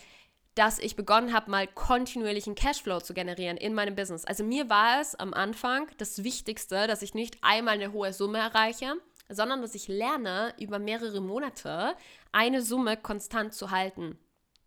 dass 0.55 0.79
ich 0.79 0.97
begonnen 0.97 1.33
habe, 1.33 1.51
mal 1.51 1.67
kontinuierlichen 1.67 2.55
Cashflow 2.55 3.01
zu 3.01 3.15
generieren 3.15 3.57
in 3.57 3.75
meinem 3.75 3.95
Business. 3.95 4.25
Also 4.25 4.45
mir 4.45 4.69
war 4.69 5.01
es 5.01 5.15
am 5.15 5.35
Anfang 5.35 5.89
das 5.99 6.25
Wichtigste, 6.25 6.87
dass 6.87 7.03
ich 7.03 7.15
nicht 7.15 7.39
einmal 7.43 7.75
eine 7.75 7.93
hohe 7.93 8.13
Summe 8.13 8.39
erreiche, 8.39 8.95
sondern 9.29 9.63
dass 9.63 9.75
ich 9.75 9.89
lerne, 9.89 10.55
über 10.59 10.79
mehrere 10.79 11.21
Monate 11.21 11.95
eine 12.33 12.63
Summe 12.63 12.97
konstant 12.97 13.55
zu 13.55 13.71
halten. 13.71 14.19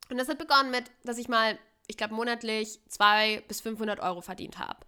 Und 0.10 0.18
das 0.18 0.30
hat 0.30 0.38
begonnen 0.38 0.72
mit, 0.72 0.92
dass 1.04 1.18
ich 1.18 1.28
mal, 1.28 1.58
ich 1.88 1.98
glaube, 1.98 2.14
monatlich 2.14 2.80
200 2.90 3.48
bis 3.48 3.62
500 3.62 4.00
Euro 4.00 4.22
verdient 4.22 4.58
habe 4.58 4.80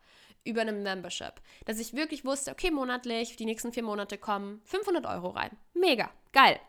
über 0.45 0.61
eine 0.61 0.71
Membership. 0.71 1.33
Dass 1.65 1.79
ich 1.79 1.93
wirklich 1.93 2.25
wusste, 2.25 2.51
okay, 2.51 2.71
monatlich, 2.71 3.35
die 3.35 3.45
nächsten 3.45 3.73
vier 3.73 3.83
Monate 3.83 4.17
kommen 4.17 4.61
500 4.65 5.05
Euro 5.05 5.29
rein. 5.29 5.51
Mega, 5.73 6.09
geil. 6.31 6.59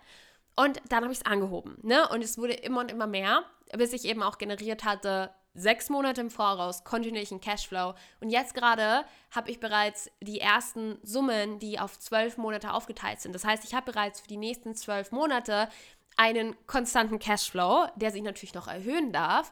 Und 0.56 0.80
dann 0.88 1.04
habe 1.04 1.12
ich 1.12 1.20
es 1.20 1.26
angehoben. 1.26 1.78
Ne? 1.82 2.08
Und 2.08 2.22
es 2.22 2.36
wurde 2.36 2.54
immer 2.54 2.80
und 2.80 2.90
immer 2.90 3.06
mehr, 3.06 3.44
bis 3.76 3.92
ich 3.92 4.04
eben 4.04 4.22
auch 4.22 4.38
generiert 4.38 4.84
hatte, 4.84 5.30
sechs 5.54 5.88
Monate 5.88 6.20
im 6.20 6.30
Voraus 6.30 6.84
kontinuierlichen 6.84 7.40
Cashflow. 7.40 7.94
Und 8.20 8.30
jetzt 8.30 8.54
gerade 8.54 9.04
habe 9.30 9.50
ich 9.50 9.58
bereits 9.58 10.10
die 10.20 10.40
ersten 10.40 10.98
Summen, 11.02 11.58
die 11.58 11.78
auf 11.78 11.98
zwölf 11.98 12.36
Monate 12.36 12.72
aufgeteilt 12.72 13.20
sind. 13.20 13.34
Das 13.34 13.44
heißt, 13.44 13.64
ich 13.64 13.74
habe 13.74 13.90
bereits 13.90 14.20
für 14.20 14.28
die 14.28 14.36
nächsten 14.36 14.74
zwölf 14.74 15.12
Monate 15.12 15.68
einen 16.16 16.56
konstanten 16.66 17.18
Cashflow, 17.18 17.88
der 17.96 18.10
sich 18.10 18.22
natürlich 18.22 18.54
noch 18.54 18.68
erhöhen 18.68 19.12
darf, 19.12 19.50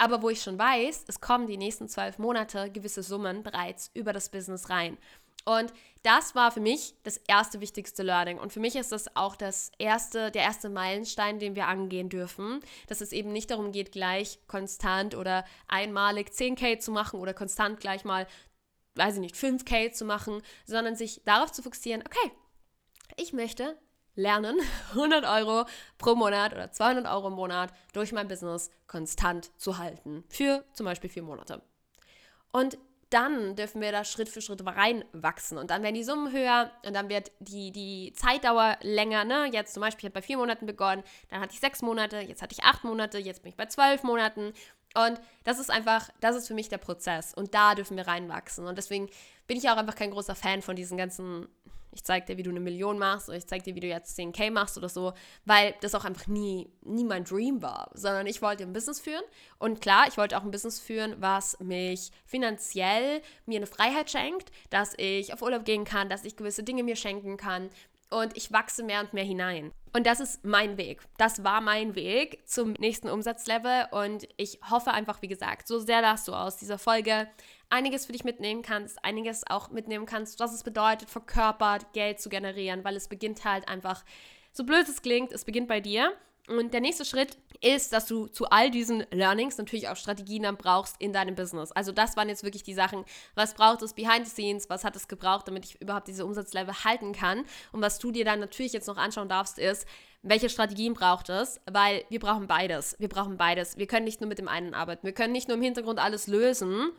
aber 0.00 0.22
wo 0.22 0.30
ich 0.30 0.40
schon 0.40 0.58
weiß, 0.58 1.04
es 1.08 1.20
kommen 1.20 1.46
die 1.46 1.58
nächsten 1.58 1.86
zwölf 1.86 2.18
Monate 2.18 2.70
gewisse 2.70 3.02
Summen 3.02 3.42
bereits 3.42 3.90
über 3.92 4.14
das 4.14 4.30
Business 4.30 4.70
rein. 4.70 4.96
Und 5.44 5.72
das 6.02 6.34
war 6.34 6.52
für 6.52 6.60
mich 6.60 6.94
das 7.02 7.18
erste 7.18 7.60
wichtigste 7.60 8.02
Learning. 8.02 8.38
Und 8.38 8.52
für 8.52 8.60
mich 8.60 8.76
ist 8.76 8.92
das 8.92 9.14
auch 9.14 9.36
das 9.36 9.72
erste, 9.78 10.30
der 10.30 10.42
erste 10.42 10.70
Meilenstein, 10.70 11.38
den 11.38 11.54
wir 11.54 11.66
angehen 11.66 12.08
dürfen. 12.08 12.60
Dass 12.86 13.00
es 13.00 13.12
eben 13.12 13.32
nicht 13.32 13.50
darum 13.50 13.72
geht, 13.72 13.92
gleich 13.92 14.38
konstant 14.46 15.14
oder 15.14 15.44
einmalig 15.68 16.30
10k 16.30 16.78
zu 16.78 16.92
machen 16.92 17.20
oder 17.20 17.34
konstant 17.34 17.80
gleich 17.80 18.04
mal, 18.04 18.26
weiß 18.94 19.14
ich 19.14 19.20
nicht, 19.20 19.36
5k 19.36 19.92
zu 19.92 20.04
machen, 20.04 20.42
sondern 20.64 20.96
sich 20.96 21.22
darauf 21.24 21.52
zu 21.52 21.62
fokussieren, 21.62 22.02
okay, 22.06 22.32
ich 23.16 23.32
möchte 23.34 23.78
lernen, 24.14 24.58
100 24.90 25.24
Euro 25.24 25.66
pro 25.98 26.14
Monat 26.14 26.52
oder 26.52 26.70
200 26.70 27.06
Euro 27.06 27.28
im 27.28 27.34
Monat 27.34 27.72
durch 27.92 28.12
mein 28.12 28.28
Business 28.28 28.70
konstant 28.86 29.50
zu 29.58 29.78
halten. 29.78 30.24
Für 30.28 30.64
zum 30.72 30.86
Beispiel 30.86 31.10
vier 31.10 31.22
Monate. 31.22 31.62
Und 32.52 32.78
dann 33.10 33.56
dürfen 33.56 33.80
wir 33.80 33.90
da 33.90 34.04
Schritt 34.04 34.28
für 34.28 34.40
Schritt 34.40 34.64
reinwachsen. 34.64 35.58
Und 35.58 35.70
dann 35.70 35.82
werden 35.82 35.96
die 35.96 36.04
Summen 36.04 36.32
höher 36.32 36.70
und 36.86 36.94
dann 36.94 37.08
wird 37.08 37.32
die, 37.40 37.72
die 37.72 38.12
Zeitdauer 38.14 38.78
länger. 38.82 39.24
Ne? 39.24 39.50
Jetzt 39.52 39.74
zum 39.74 39.80
Beispiel, 39.80 40.08
ich 40.08 40.14
habe 40.14 40.20
bei 40.20 40.26
vier 40.26 40.38
Monaten 40.38 40.64
begonnen, 40.64 41.02
dann 41.28 41.40
hatte 41.40 41.52
ich 41.52 41.60
sechs 41.60 41.82
Monate, 41.82 42.20
jetzt 42.20 42.40
hatte 42.40 42.54
ich 42.56 42.64
acht 42.64 42.84
Monate, 42.84 43.18
jetzt 43.18 43.42
bin 43.42 43.50
ich 43.50 43.56
bei 43.56 43.66
zwölf 43.66 44.04
Monaten. 44.04 44.52
Und 44.94 45.20
das 45.44 45.58
ist 45.58 45.70
einfach, 45.70 46.08
das 46.20 46.36
ist 46.36 46.46
für 46.46 46.54
mich 46.54 46.68
der 46.68 46.78
Prozess. 46.78 47.34
Und 47.34 47.54
da 47.54 47.74
dürfen 47.74 47.96
wir 47.96 48.06
reinwachsen. 48.06 48.66
Und 48.66 48.78
deswegen 48.78 49.08
bin 49.48 49.58
ich 49.58 49.68
auch 49.68 49.76
einfach 49.76 49.96
kein 49.96 50.12
großer 50.12 50.36
Fan 50.36 50.62
von 50.62 50.76
diesen 50.76 50.96
ganzen, 50.96 51.48
ich 51.92 52.04
zeig 52.04 52.26
dir, 52.26 52.36
wie 52.36 52.42
du 52.42 52.50
eine 52.50 52.60
Million 52.60 52.98
machst 52.98 53.28
oder 53.28 53.38
ich 53.38 53.46
zeig 53.46 53.64
dir, 53.64 53.74
wie 53.74 53.80
du 53.80 53.86
jetzt 53.86 54.18
10k 54.18 54.50
machst 54.50 54.78
oder 54.78 54.88
so, 54.88 55.12
weil 55.44 55.74
das 55.80 55.94
auch 55.94 56.04
einfach 56.04 56.26
nie, 56.26 56.70
nie 56.82 57.04
mein 57.04 57.24
Dream 57.24 57.62
war, 57.62 57.90
sondern 57.94 58.26
ich 58.26 58.42
wollte 58.42 58.64
ein 58.64 58.72
Business 58.72 59.00
führen. 59.00 59.24
Und 59.58 59.80
klar, 59.80 60.06
ich 60.08 60.16
wollte 60.16 60.36
auch 60.36 60.42
ein 60.42 60.50
Business 60.50 60.80
führen, 60.80 61.16
was 61.18 61.58
mich 61.60 62.10
finanziell 62.24 63.22
mir 63.46 63.58
eine 63.58 63.66
Freiheit 63.66 64.10
schenkt, 64.10 64.50
dass 64.70 64.94
ich 64.96 65.32
auf 65.32 65.42
Urlaub 65.42 65.64
gehen 65.64 65.84
kann, 65.84 66.08
dass 66.08 66.24
ich 66.24 66.36
gewisse 66.36 66.62
Dinge 66.62 66.82
mir 66.82 66.96
schenken 66.96 67.36
kann, 67.36 67.70
und 68.10 68.36
ich 68.36 68.52
wachse 68.52 68.82
mehr 68.82 69.00
und 69.00 69.14
mehr 69.14 69.24
hinein. 69.24 69.72
Und 69.92 70.06
das 70.06 70.20
ist 70.20 70.44
mein 70.44 70.76
Weg. 70.76 71.00
Das 71.16 71.42
war 71.42 71.60
mein 71.60 71.94
Weg 71.94 72.46
zum 72.46 72.72
nächsten 72.72 73.08
Umsatzlevel 73.08 73.86
und 73.90 74.28
ich 74.36 74.60
hoffe 74.68 74.92
einfach, 74.92 75.22
wie 75.22 75.28
gesagt, 75.28 75.66
so 75.66 75.78
sehr, 75.78 76.02
dass 76.02 76.24
du 76.24 76.32
aus 76.32 76.56
dieser 76.56 76.78
Folge 76.78 77.28
einiges 77.70 78.06
für 78.06 78.12
dich 78.12 78.24
mitnehmen 78.24 78.62
kannst, 78.62 79.02
einiges 79.04 79.46
auch 79.48 79.70
mitnehmen 79.70 80.06
kannst, 80.06 80.40
was 80.40 80.52
es 80.52 80.62
bedeutet, 80.62 81.08
verkörpert 81.08 81.92
Geld 81.92 82.20
zu 82.20 82.28
generieren, 82.28 82.84
weil 82.84 82.96
es 82.96 83.08
beginnt 83.08 83.44
halt 83.44 83.68
einfach, 83.68 84.04
so 84.52 84.64
blöd 84.64 84.88
es 84.88 85.02
klingt, 85.02 85.32
es 85.32 85.44
beginnt 85.44 85.68
bei 85.68 85.80
dir. 85.80 86.12
Und 86.48 86.74
der 86.74 86.80
nächste 86.80 87.04
Schritt 87.04 87.36
ist, 87.60 87.92
dass 87.92 88.06
du 88.06 88.26
zu 88.26 88.46
all 88.46 88.72
diesen 88.72 89.04
Learnings 89.12 89.56
natürlich 89.56 89.88
auch 89.88 89.94
Strategien 89.94 90.42
dann 90.42 90.56
brauchst 90.56 90.96
in 90.98 91.12
deinem 91.12 91.36
Business. 91.36 91.70
Also 91.70 91.92
das 91.92 92.16
waren 92.16 92.28
jetzt 92.28 92.42
wirklich 92.42 92.64
die 92.64 92.74
Sachen, 92.74 93.04
was 93.36 93.54
braucht 93.54 93.82
es 93.82 93.94
behind 93.94 94.26
the 94.26 94.32
scenes, 94.32 94.68
was 94.68 94.82
hat 94.82 94.96
es 94.96 95.06
gebraucht, 95.06 95.46
damit 95.46 95.64
ich 95.64 95.80
überhaupt 95.80 96.08
diese 96.08 96.26
Umsatzlevel 96.26 96.74
halten 96.82 97.12
kann. 97.12 97.44
Und 97.70 97.82
was 97.82 98.00
du 98.00 98.10
dir 98.10 98.24
dann 98.24 98.40
natürlich 98.40 98.72
jetzt 98.72 98.88
noch 98.88 98.96
anschauen 98.96 99.28
darfst, 99.28 99.58
ist, 99.58 99.86
welche 100.22 100.48
Strategien 100.48 100.94
braucht 100.94 101.28
es? 101.28 101.60
Weil 101.70 102.04
wir 102.08 102.18
brauchen 102.18 102.48
beides. 102.48 102.96
Wir 102.98 103.08
brauchen 103.08 103.36
beides. 103.36 103.78
Wir 103.78 103.86
können 103.86 104.04
nicht 104.04 104.20
nur 104.20 104.28
mit 104.28 104.38
dem 104.38 104.48
einen 104.48 104.74
arbeiten. 104.74 105.06
Wir 105.06 105.14
können 105.14 105.32
nicht 105.32 105.46
nur 105.46 105.56
im 105.56 105.62
Hintergrund 105.62 106.00
alles 106.00 106.26
lösen 106.26 106.90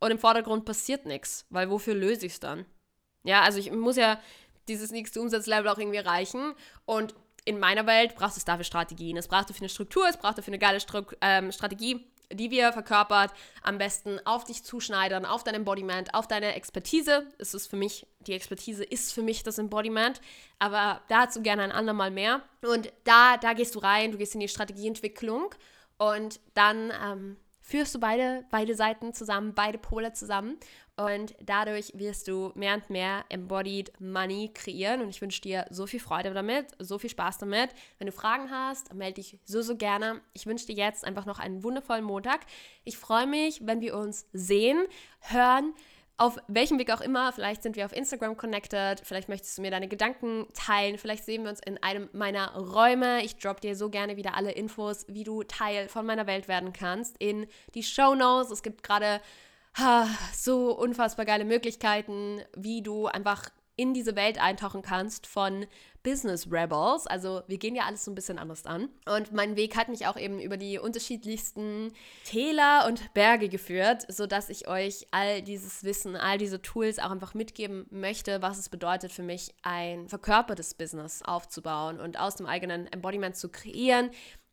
und 0.00 0.10
im 0.10 0.18
Vordergrund 0.18 0.64
passiert 0.64 1.06
nichts. 1.06 1.46
Weil 1.50 1.70
wofür 1.70 1.94
löse 1.94 2.26
ich 2.26 2.34
es 2.34 2.40
dann? 2.40 2.66
Ja, 3.24 3.42
also 3.42 3.58
ich 3.58 3.70
muss 3.72 3.96
ja 3.96 4.20
dieses 4.68 4.90
nächste 4.90 5.20
Umsatzlevel 5.20 5.68
auch 5.68 5.78
irgendwie 5.78 5.98
erreichen. 5.98 6.54
Und 6.84 7.14
in 7.44 7.58
meiner 7.58 7.86
Welt 7.86 8.14
braucht 8.14 8.36
es 8.36 8.44
dafür 8.44 8.64
Strategien. 8.64 9.16
Es 9.16 9.28
braucht 9.28 9.50
dafür 9.50 9.62
eine 9.62 9.68
Struktur, 9.68 10.08
es 10.08 10.16
braucht 10.16 10.38
dafür 10.38 10.52
eine 10.52 10.58
geile 10.58 10.80
Stru 10.80 11.02
ähm, 11.20 11.52
Strategie, 11.52 12.06
die 12.32 12.50
wir 12.50 12.72
verkörpert 12.72 13.32
am 13.62 13.78
besten 13.78 14.18
auf 14.24 14.44
dich 14.44 14.64
zuschneidern, 14.64 15.26
auf 15.26 15.44
dein 15.44 15.54
Embodiment, 15.54 16.14
auf 16.14 16.26
deine 16.26 16.54
Expertise. 16.54 17.26
Es 17.38 17.52
ist 17.52 17.68
für 17.68 17.76
mich, 17.76 18.06
die 18.20 18.32
Expertise 18.32 18.82
ist 18.82 19.12
für 19.12 19.22
mich 19.22 19.42
das 19.42 19.58
Embodiment, 19.58 20.20
aber 20.58 21.02
dazu 21.08 21.42
gerne 21.42 21.62
ein 21.64 21.72
andermal 21.72 22.10
mehr. 22.10 22.42
Und 22.62 22.92
da, 23.04 23.36
da 23.36 23.52
gehst 23.52 23.74
du 23.74 23.80
rein, 23.80 24.12
du 24.12 24.18
gehst 24.18 24.34
in 24.34 24.40
die 24.40 24.48
Strategieentwicklung 24.48 25.54
und 25.98 26.40
dann 26.54 26.92
ähm, 27.04 27.36
führst 27.64 27.94
du 27.94 27.98
beide, 27.98 28.44
beide 28.50 28.74
Seiten 28.74 29.14
zusammen, 29.14 29.54
beide 29.54 29.78
Pole 29.78 30.12
zusammen 30.12 30.58
und 30.96 31.34
dadurch 31.42 31.92
wirst 31.94 32.28
du 32.28 32.52
mehr 32.54 32.74
und 32.74 32.90
mehr 32.90 33.24
Embodied 33.30 33.98
Money 33.98 34.50
kreieren 34.52 35.00
und 35.00 35.08
ich 35.08 35.22
wünsche 35.22 35.40
dir 35.40 35.64
so 35.70 35.86
viel 35.86 35.98
Freude 35.98 36.34
damit, 36.34 36.66
so 36.78 36.98
viel 36.98 37.08
Spaß 37.08 37.38
damit. 37.38 37.70
Wenn 37.98 38.06
du 38.06 38.12
Fragen 38.12 38.50
hast, 38.50 38.92
melde 38.92 39.14
dich 39.14 39.38
so, 39.44 39.62
so 39.62 39.76
gerne. 39.76 40.20
Ich 40.34 40.44
wünsche 40.44 40.66
dir 40.66 40.74
jetzt 40.74 41.06
einfach 41.06 41.24
noch 41.24 41.38
einen 41.38 41.64
wundervollen 41.64 42.04
Montag. 42.04 42.40
Ich 42.84 42.98
freue 42.98 43.26
mich, 43.26 43.66
wenn 43.66 43.80
wir 43.80 43.96
uns 43.96 44.26
sehen, 44.34 44.84
hören, 45.20 45.72
auf 46.16 46.38
welchem 46.46 46.78
Weg 46.78 46.92
auch 46.92 47.00
immer, 47.00 47.32
vielleicht 47.32 47.62
sind 47.62 47.74
wir 47.74 47.84
auf 47.84 47.94
Instagram 47.94 48.36
connected, 48.36 49.00
vielleicht 49.02 49.28
möchtest 49.28 49.58
du 49.58 49.62
mir 49.62 49.72
deine 49.72 49.88
Gedanken 49.88 50.46
teilen, 50.54 50.96
vielleicht 50.96 51.24
sehen 51.24 51.42
wir 51.42 51.50
uns 51.50 51.60
in 51.60 51.82
einem 51.82 52.08
meiner 52.12 52.54
Räume. 52.56 53.24
Ich 53.24 53.36
drop 53.36 53.60
dir 53.60 53.74
so 53.74 53.90
gerne 53.90 54.16
wieder 54.16 54.36
alle 54.36 54.52
Infos, 54.52 55.06
wie 55.08 55.24
du 55.24 55.42
Teil 55.42 55.88
von 55.88 56.06
meiner 56.06 56.28
Welt 56.28 56.46
werden 56.46 56.72
kannst, 56.72 57.16
in 57.18 57.46
die 57.74 57.82
Show 57.82 58.14
Notes. 58.14 58.52
Es 58.52 58.62
gibt 58.62 58.84
gerade 58.84 59.20
so 60.32 60.70
unfassbar 60.70 61.24
geile 61.24 61.44
Möglichkeiten, 61.44 62.40
wie 62.56 62.80
du 62.80 63.06
einfach 63.06 63.50
in 63.74 63.92
diese 63.92 64.14
Welt 64.14 64.40
eintauchen 64.40 64.82
kannst 64.82 65.26
von 65.26 65.66
Business 66.04 66.46
Rebels. 66.48 67.08
Also 67.08 67.42
wir 67.48 67.58
gehen 67.58 67.74
ja 67.74 67.86
alles 67.86 68.04
so 68.04 68.12
ein 68.12 68.14
bisschen 68.14 68.38
anders 68.38 68.64
an. 68.66 68.88
Und 69.06 69.32
mein 69.32 69.56
Weg 69.56 69.76
hat 69.76 69.88
mich 69.88 70.06
auch 70.06 70.16
eben 70.16 70.38
über 70.38 70.56
die 70.56 70.78
unterschiedlichsten 70.78 71.92
Täler 72.24 72.84
und 72.86 73.12
Berge 73.14 73.48
geführt, 73.48 74.06
sodass 74.08 74.50
ich 74.50 74.68
euch 74.68 75.08
all 75.10 75.42
dieses 75.42 75.82
Wissen, 75.82 76.14
all 76.14 76.38
diese 76.38 76.62
Tools 76.62 77.00
auch 77.00 77.10
einfach 77.10 77.34
mitgeben 77.34 77.86
möchte, 77.90 78.40
was 78.42 78.58
es 78.58 78.68
bedeutet 78.68 79.10
für 79.10 79.24
mich, 79.24 79.52
ein 79.62 80.08
verkörpertes 80.08 80.74
Business 80.74 81.22
aufzubauen 81.22 81.98
und 81.98 82.20
aus 82.20 82.36
dem 82.36 82.46
eigenen 82.46 82.86
Embodiment 82.92 83.36
zu 83.36 83.48
kreieren, 83.48 84.10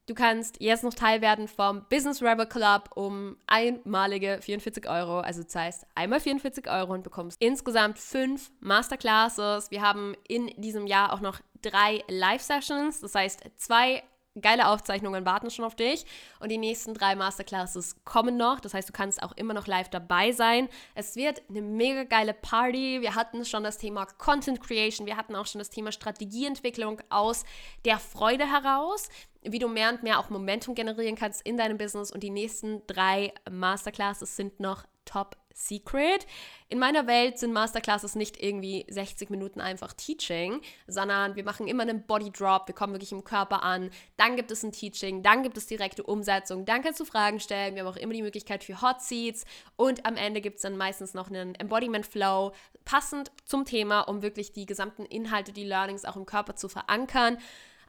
Du 0.07 0.15
kannst 0.15 0.59
jetzt 0.59 0.83
noch 0.83 0.93
Teil 0.93 1.21
werden 1.21 1.47
vom 1.47 1.85
Business 1.87 2.21
Rebel 2.21 2.47
Club 2.47 2.89
um 2.95 3.37
einmalige 3.45 4.39
44 4.41 4.89
Euro. 4.89 5.19
Also 5.19 5.43
das 5.43 5.55
heißt 5.55 5.85
einmal 5.93 6.19
44 6.19 6.69
Euro 6.69 6.93
und 6.93 7.03
bekommst 7.03 7.37
insgesamt 7.39 7.99
fünf 7.99 8.51
Masterclasses. 8.59 9.69
Wir 9.69 9.81
haben 9.81 10.15
in 10.27 10.47
diesem 10.57 10.87
Jahr 10.87 11.13
auch 11.13 11.21
noch 11.21 11.39
drei 11.61 12.03
Live-Sessions. 12.07 13.01
Das 13.01 13.13
heißt 13.13 13.43
zwei 13.57 14.03
geile 14.39 14.69
Aufzeichnungen 14.69 15.25
warten 15.25 15.49
schon 15.49 15.65
auf 15.65 15.75
dich 15.75 16.05
und 16.39 16.49
die 16.49 16.57
nächsten 16.57 16.93
drei 16.93 17.15
Masterclasses 17.15 17.97
kommen 18.05 18.37
noch. 18.37 18.59
Das 18.61 18.73
heißt, 18.73 18.87
du 18.87 18.93
kannst 18.93 19.21
auch 19.21 19.33
immer 19.33 19.53
noch 19.53 19.67
live 19.67 19.89
dabei 19.89 20.31
sein. 20.31 20.69
Es 20.95 21.15
wird 21.15 21.41
eine 21.49 21.61
mega 21.61 22.05
geile 22.05 22.33
Party. 22.33 23.01
Wir 23.01 23.15
hatten 23.15 23.43
schon 23.43 23.63
das 23.63 23.77
Thema 23.77 24.05
Content 24.05 24.61
Creation, 24.61 25.05
wir 25.05 25.17
hatten 25.17 25.35
auch 25.35 25.47
schon 25.47 25.59
das 25.59 25.69
Thema 25.69 25.91
Strategieentwicklung 25.91 27.01
aus 27.09 27.43
der 27.83 27.99
Freude 27.99 28.49
heraus 28.49 29.09
wie 29.43 29.59
du 29.59 29.67
mehr 29.67 29.89
und 29.89 30.03
mehr 30.03 30.19
auch 30.19 30.29
Momentum 30.29 30.75
generieren 30.75 31.15
kannst 31.15 31.45
in 31.45 31.57
deinem 31.57 31.77
Business. 31.77 32.11
Und 32.11 32.21
die 32.21 32.29
nächsten 32.29 32.85
drei 32.87 33.33
Masterclasses 33.49 34.35
sind 34.35 34.59
noch 34.59 34.85
top 35.05 35.35
secret. 35.53 36.25
In 36.69 36.79
meiner 36.79 37.07
Welt 37.07 37.37
sind 37.37 37.51
Masterclasses 37.51 38.15
nicht 38.15 38.41
irgendwie 38.41 38.85
60 38.89 39.29
Minuten 39.29 39.59
einfach 39.59 39.93
Teaching, 39.93 40.61
sondern 40.87 41.35
wir 41.35 41.43
machen 41.43 41.67
immer 41.67 41.83
einen 41.83 42.05
Body 42.05 42.31
Drop, 42.31 42.67
wir 42.67 42.75
kommen 42.75 42.93
wirklich 42.93 43.11
im 43.11 43.23
Körper 43.23 43.63
an, 43.63 43.89
dann 44.17 44.35
gibt 44.35 44.51
es 44.51 44.63
ein 44.63 44.71
Teaching, 44.71 45.21
dann 45.21 45.43
gibt 45.43 45.57
es 45.57 45.67
direkte 45.67 46.03
Umsetzung, 46.03 46.65
dann 46.65 46.81
kannst 46.81 46.99
du 46.99 47.05
Fragen 47.05 47.39
stellen, 47.39 47.75
wir 47.75 47.83
haben 47.83 47.91
auch 47.91 47.97
immer 47.97 48.13
die 48.13 48.21
Möglichkeit 48.21 48.63
für 48.63 48.81
Hot 48.81 49.01
Seats 49.01 49.45
und 49.75 50.05
am 50.05 50.15
Ende 50.15 50.41
gibt 50.41 50.57
es 50.57 50.61
dann 50.61 50.77
meistens 50.77 51.13
noch 51.13 51.29
einen 51.29 51.55
Embodiment 51.55 52.05
Flow, 52.05 52.53
passend 52.85 53.31
zum 53.45 53.65
Thema, 53.65 54.01
um 54.01 54.21
wirklich 54.21 54.53
die 54.53 54.65
gesamten 54.65 55.05
Inhalte, 55.05 55.51
die 55.51 55.65
Learnings 55.65 56.05
auch 56.05 56.15
im 56.15 56.25
Körper 56.25 56.55
zu 56.55 56.69
verankern. 56.69 57.37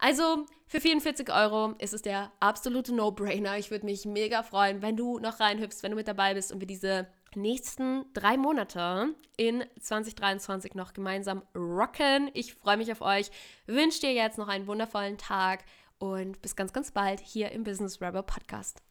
Also 0.02 0.46
für 0.66 0.80
44 0.80 1.32
Euro 1.32 1.74
ist 1.78 1.94
es 1.94 2.02
der 2.02 2.32
absolute 2.40 2.92
No-Brainer. 2.92 3.56
Ich 3.58 3.70
würde 3.70 3.86
mich 3.86 4.04
mega 4.04 4.42
freuen, 4.42 4.82
wenn 4.82 4.96
du 4.96 5.20
noch 5.20 5.38
reinhüpfst, 5.38 5.84
wenn 5.84 5.92
du 5.92 5.96
mit 5.96 6.08
dabei 6.08 6.34
bist 6.34 6.50
und 6.50 6.58
wir 6.58 6.66
diese 6.66 7.06
nächsten 7.36 8.04
drei 8.12 8.36
Monate 8.36 9.14
in 9.36 9.64
2023 9.78 10.74
noch 10.74 10.92
gemeinsam 10.92 11.42
rocken. 11.54 12.32
Ich 12.34 12.54
freue 12.54 12.78
mich 12.78 12.90
auf 12.90 13.00
euch, 13.00 13.30
wünsche 13.66 14.00
dir 14.00 14.12
jetzt 14.12 14.38
noch 14.38 14.48
einen 14.48 14.66
wundervollen 14.66 15.18
Tag 15.18 15.64
und 16.00 16.42
bis 16.42 16.56
ganz, 16.56 16.72
ganz 16.72 16.90
bald 16.90 17.20
hier 17.20 17.52
im 17.52 17.62
Business 17.62 18.02
Rebel 18.02 18.24
Podcast. 18.24 18.82